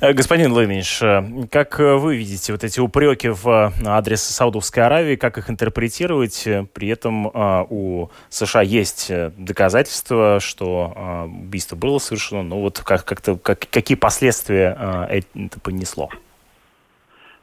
Э, 0.00 0.12
господин 0.12 0.52
Лыминш, 0.52 1.02
э, 1.02 1.22
как 1.50 1.78
вы 1.78 2.16
видите 2.16 2.52
вот 2.52 2.64
эти 2.64 2.80
упреки 2.80 3.28
в 3.28 3.72
адрес 3.84 4.22
Саудовской 4.22 4.84
Аравии, 4.84 5.16
как 5.16 5.38
их 5.38 5.50
интерпретировать? 5.50 6.46
При 6.72 6.88
этом 6.88 7.26
у 7.26 8.10
США 8.30 8.62
есть 8.62 9.10
доказательства, 9.36 10.38
что 10.40 11.26
убийство 11.26 11.76
было 11.76 11.98
совершено, 11.98 12.42
но 12.42 12.60
вот 12.60 12.80
как, 12.80 13.04
как-то, 13.04 13.36
как, 13.36 13.66
какие 13.70 13.96
последствия 13.96 15.08
это 15.10 15.60
понесло? 15.60 16.08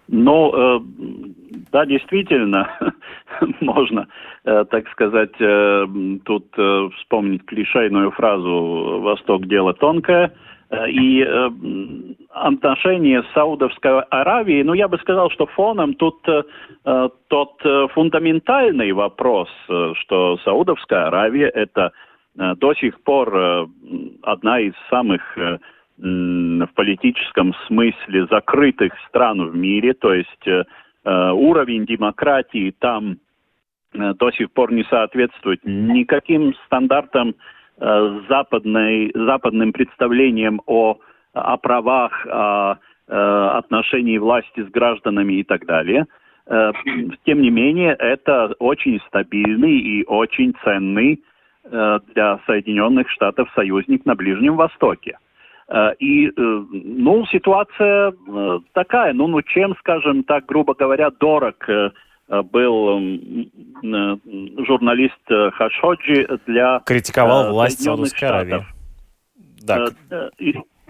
Ну, 0.08 0.82
да, 1.72 1.86
действительно, 1.86 2.70
можно, 3.62 4.08
э, 4.44 4.66
так 4.70 4.88
сказать, 4.90 5.34
э, 5.40 5.86
тут 6.26 6.48
э, 6.58 6.90
вспомнить 6.98 7.46
клишейную 7.46 8.12
фразу 8.12 9.00
«Восток– 9.02 9.46
дело 9.48 9.74
тонкое», 9.74 10.34
и 10.88 11.22
отношения 12.30 13.24
с 13.24 13.34
Саудовской 13.34 14.04
Аравией, 14.04 14.64
ну, 14.64 14.72
я 14.72 14.88
бы 14.88 14.98
сказал, 15.00 15.30
что 15.30 15.46
фоном 15.46 15.96
тут 15.96 16.26
тот 17.28 17.62
фундаментальный 17.92 18.94
вопрос, 18.94 19.50
что 19.68 20.38
Саудовская 20.46 21.08
Аравия– 21.08 21.50
это 21.54 21.92
до 22.36 22.74
сих 22.76 23.02
пор 23.04 23.68
одна 24.24 24.62
из 24.62 24.72
самых 24.90 25.22
в 26.02 26.70
политическом 26.74 27.54
смысле 27.68 28.26
закрытых 28.26 28.94
стран 29.08 29.50
в 29.50 29.56
мире, 29.56 29.94
то 29.94 30.14
есть 30.14 30.48
Э, 31.04 31.32
уровень 31.32 31.86
демократии 31.86 32.76
там 32.78 33.18
э, 33.94 34.14
до 34.14 34.32
сих 34.32 34.52
пор 34.52 34.72
не 34.72 34.84
соответствует 34.84 35.62
никаким 35.64 36.54
стандартам 36.66 37.34
э, 37.80 38.20
западной, 38.30 39.12
западным 39.16 39.74
представлениям 39.74 40.62
о, 40.68 41.00
о 41.34 41.58
правах, 41.58 42.26
о, 42.28 42.78
отношении 43.08 44.18
власти 44.18 44.64
с 44.64 44.70
гражданами 44.70 45.34
и 45.34 45.44
так 45.44 45.66
далее. 45.66 46.06
Тем 47.26 47.42
не 47.42 47.50
менее, 47.50 47.94
это 48.00 48.56
очень 48.60 49.02
стабильный 49.08 49.78
и 49.78 50.06
очень 50.06 50.54
ценный 50.64 51.22
для 51.70 52.40
Соединенных 52.46 53.10
Штатов 53.10 53.52
союзник 53.54 54.06
на 54.06 54.16
Ближнем 54.16 54.56
Востоке. 54.56 55.18
Э, 55.72 55.94
и, 56.00 56.28
э, 56.28 56.32
ну, 56.38 57.26
ситуация 57.28 58.12
э, 58.12 58.60
такая, 58.74 59.14
ну, 59.14 59.28
ну, 59.28 59.42
чем, 59.42 59.74
скажем 59.80 60.24
так, 60.24 60.46
грубо 60.46 60.74
говоря, 60.74 61.10
дорог 61.12 61.56
был 62.54 62.98
журналист 64.66 65.20
Хашоджи 65.28 66.40
для 66.48 66.80
Критиковал 66.86 67.52
власть 67.52 67.84
Саудовской 67.84 68.30
Аравии. 68.30 68.66
Да. 69.66 69.88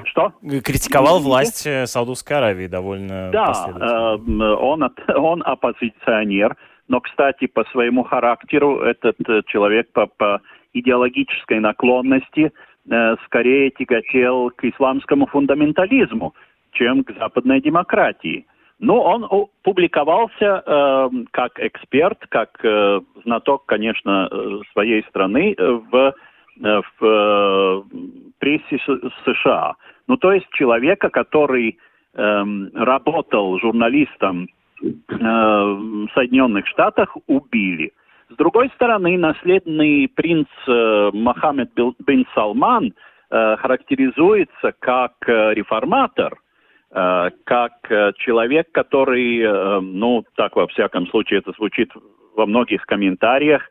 Что? 0.03 0.33
Критиковал 0.63 1.19
власть 1.19 1.67
Саудовской 1.89 2.37
Аравии 2.37 2.67
довольно 2.67 3.31
Да, 3.31 4.19
он, 4.59 4.83
он 5.07 5.43
оппозиционер, 5.43 6.55
но, 6.87 7.01
кстати, 7.01 7.47
по 7.47 7.63
своему 7.71 8.03
характеру 8.03 8.81
этот 8.81 9.17
человек 9.47 9.91
по, 9.93 10.05
по 10.05 10.41
идеологической 10.73 11.59
наклонности– 11.59 12.51
скорее 13.25 13.69
тяготел 13.71 14.49
к 14.51 14.63
исламскому 14.63 15.27
фундаментализму, 15.27 16.33
чем 16.71 17.03
к 17.03 17.11
западной 17.17 17.61
демократии. 17.61 18.45
Но 18.79 19.03
он 19.03 19.47
публиковался 19.61 20.63
э, 20.65 21.09
как 21.29 21.59
эксперт, 21.59 22.17
как 22.29 22.49
э, 22.63 23.01
знаток, 23.23 23.65
конечно, 23.67 24.27
э, 24.31 24.59
своей 24.73 25.03
страны 25.03 25.55
в, 25.57 26.15
в, 26.99 27.85
Конгрессе 28.41 28.79
США. 29.25 29.75
Ну, 30.07 30.17
то 30.17 30.33
есть 30.33 30.47
человека, 30.51 31.09
который 31.09 31.77
эм, 32.15 32.69
работал 32.73 33.59
журналистом 33.59 34.47
э, 34.81 34.87
в 35.09 36.07
Соединенных 36.13 36.67
Штатах, 36.67 37.15
убили. 37.27 37.91
С 38.31 38.35
другой 38.37 38.69
стороны, 38.75 39.17
наследный 39.17 40.07
принц 40.07 40.47
э, 40.65 41.11
Мохаммед 41.13 41.71
бин 41.75 42.25
Салман 42.33 42.93
э, 43.29 43.55
характеризуется 43.57 44.73
как 44.79 45.13
э, 45.27 45.53
реформатор, 45.53 46.37
как 47.45 47.71
человек, 48.17 48.69
который, 48.73 49.79
ну, 49.81 50.25
так 50.35 50.57
во 50.57 50.67
всяком 50.67 51.07
случае 51.07 51.39
это 51.39 51.53
звучит 51.53 51.89
во 52.35 52.45
многих 52.45 52.85
комментариях, 52.85 53.61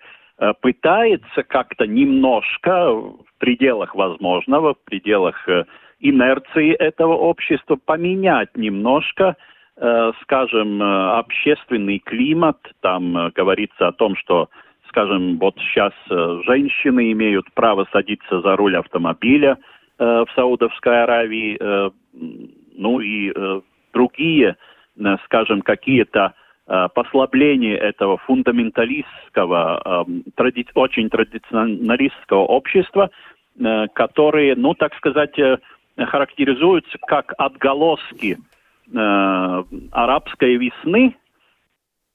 пытается 0.62 1.42
как-то 1.42 1.86
немножко 1.86 2.94
в 2.94 3.26
пределах 3.36 3.94
возможного, 3.94 4.72
в 4.72 4.82
пределах 4.84 5.46
инерции 5.98 6.72
этого 6.72 7.12
общества 7.12 7.76
поменять 7.76 8.56
немножко 8.56 9.36
скажем, 10.22 10.82
э, 10.82 11.18
общественный 11.18 12.00
климат, 12.00 12.58
там 12.80 13.16
э, 13.16 13.30
говорится 13.34 13.88
о 13.88 13.92
том, 13.92 14.14
что, 14.14 14.50
скажем, 14.88 15.38
вот 15.38 15.56
сейчас 15.58 15.92
женщины 16.44 17.12
имеют 17.12 17.50
право 17.54 17.86
садиться 17.92 18.40
за 18.40 18.56
руль 18.56 18.76
автомобиля 18.76 19.58
в 19.98 20.26
Саудовской 20.34 21.02
Аравии, 21.02 21.58
ну 22.74 23.00
и 23.00 23.32
другие, 23.92 24.56
скажем, 25.26 25.60
какие-то 25.60 26.32
послабления 26.94 27.76
этого 27.76 28.16
фундаменталистского, 28.16 30.06
тради, 30.36 30.66
очень 30.74 31.10
традиционалистского 31.10 32.46
общества, 32.46 33.10
которые, 33.92 34.56
ну, 34.56 34.72
так 34.72 34.94
сказать, 34.96 35.36
характеризуются 35.98 36.96
как 37.06 37.34
отголоски 37.36 38.38
э, 38.93 39.64
арабской 39.93 40.57
весны 40.57 41.16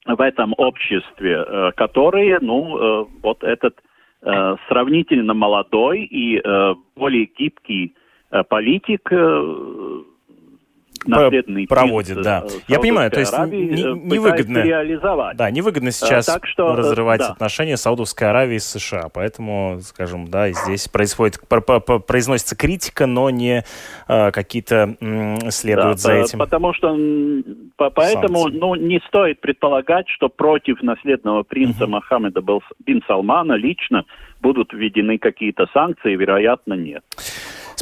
в 0.05 0.21
этом 0.21 0.53
обществе, 0.57 1.43
э, 1.45 1.71
которые, 1.75 2.39
ну, 2.41 2.77
э, 2.77 3.05
вот 3.21 3.43
этот 3.43 3.79
сравнительно 4.67 5.35
молодой 5.35 6.01
и 6.01 6.41
более 6.95 7.29
гибкий 7.37 7.93
политик 8.49 9.07
наследный 11.07 11.67
проводит, 11.67 12.21
да. 12.21 12.43
Э, 12.45 12.49
Я 12.67 12.79
понимаю, 12.79 13.11
то 13.11 13.19
есть 13.19 13.33
Аравии 13.33 13.71
э, 13.71 13.93
невыгодно, 13.93 14.59
реализовать. 14.59 15.37
Да, 15.37 15.51
невыгодно 15.51 15.91
сейчас 15.91 16.25
так 16.25 16.45
что, 16.45 16.75
разрывать 16.75 17.19
да. 17.19 17.29
отношения 17.29 17.77
Саудовской 17.77 18.29
Аравии 18.29 18.57
с 18.57 18.65
США, 18.65 19.09
поэтому, 19.13 19.79
скажем, 19.81 20.27
да, 20.27 20.49
здесь 20.51 20.87
происходит 20.87 21.39
произносится 21.47 22.55
критика, 22.55 23.05
но 23.05 23.29
не 23.29 23.63
э, 24.07 24.31
какие-то 24.31 24.95
следуют 25.49 25.97
да, 25.97 26.01
за 26.01 26.13
этим. 26.13 26.39
Потому 26.39 26.73
что 26.73 26.95
поэтому, 27.77 28.43
санкции. 28.43 28.59
ну, 28.59 28.75
не 28.75 28.99
стоит 29.07 29.41
предполагать, 29.41 30.07
что 30.09 30.29
против 30.29 30.81
наследного 30.81 31.43
принца 31.43 31.83
угу. 31.83 31.91
Мохаммеда 31.91 32.41
бин 32.85 33.01
Салмана 33.07 33.53
лично 33.53 34.05
будут 34.41 34.73
введены 34.73 35.17
какие-то 35.17 35.67
санкции, 35.73 36.15
вероятно, 36.15 36.73
нет. 36.73 37.03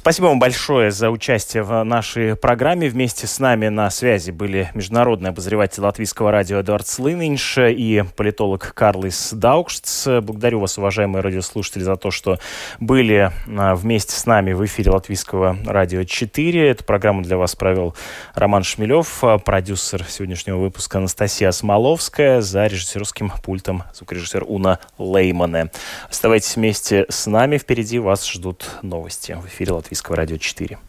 Спасибо 0.04 0.26
вам 0.26 0.40
большое 0.40 0.92
за 0.92 1.10
участие 1.10 1.64
в 1.64 1.82
нашей 1.86 2.36
программе. 2.36 2.90
Вместе 2.90 3.26
с 3.26 3.40
нами 3.40 3.70
на 3.70 3.90
связи 3.90 4.32
были 4.32 4.70
международный 4.74 5.30
обозреватель 5.30 5.82
латвийского 5.82 6.30
радио 6.30 6.60
Эдуард 6.60 6.86
Слынинш 6.86 7.58
и 7.60 8.04
политолог 8.18 8.74
Карлис 8.76 9.32
Даукштс. 9.32 10.08
Благодарю 10.22 10.60
вас, 10.60 10.78
уважаемые 10.78 11.22
радиослушатели, 11.22 11.84
за 11.84 11.96
то, 11.96 12.12
что 12.12 12.38
были 12.82 13.32
а, 13.48 13.76
вместе 13.76 14.14
с 14.18 14.26
нами 14.26 14.52
в 14.52 14.66
эфире 14.66 14.92
латвийского 14.92 15.56
радио 15.66 16.04
4. 16.04 16.70
Эту 16.70 16.84
программу 16.84 17.22
для 17.22 17.38
вас 17.38 17.56
провел 17.56 17.96
Роман 18.36 18.64
Шмелев, 18.64 19.24
а, 19.24 19.38
продюсер 19.38 20.04
сегодняшнего 20.04 20.58
выпуска 20.58 20.98
Анастасия 20.98 21.50
Смоловская, 21.52 22.42
за 22.42 22.68
режиссерским 22.68 23.32
пультом 23.42 23.84
звукорежиссер 23.94 24.44
Уна 24.46 24.80
Леймане. 24.98 25.72
Оставайтесь 26.10 26.58
вместе 26.58 27.06
с 27.08 27.26
нами. 27.26 27.58
Впереди 27.58 28.00
вас 28.00 28.30
ждут 28.30 28.70
новости 28.82 29.38
в 29.42 29.48
эфире 29.48 29.72
Латвийского 29.94 30.16
радио 30.16 30.38
4. 30.38 30.80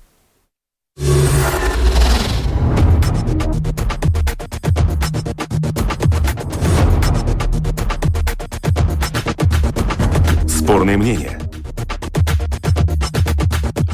Спорные 10.48 10.96
мнения. 10.96 11.38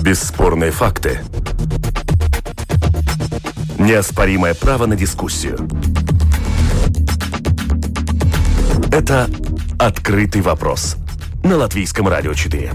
Бесспорные 0.00 0.70
факты. 0.70 1.18
Неоспоримое 3.80 4.54
право 4.54 4.86
на 4.86 4.94
дискуссию. 4.94 5.68
Это 8.92 9.28
«Открытый 9.76 10.42
вопрос» 10.42 10.96
на 11.42 11.56
Латвийском 11.56 12.06
радио 12.06 12.32
4. 12.32 12.70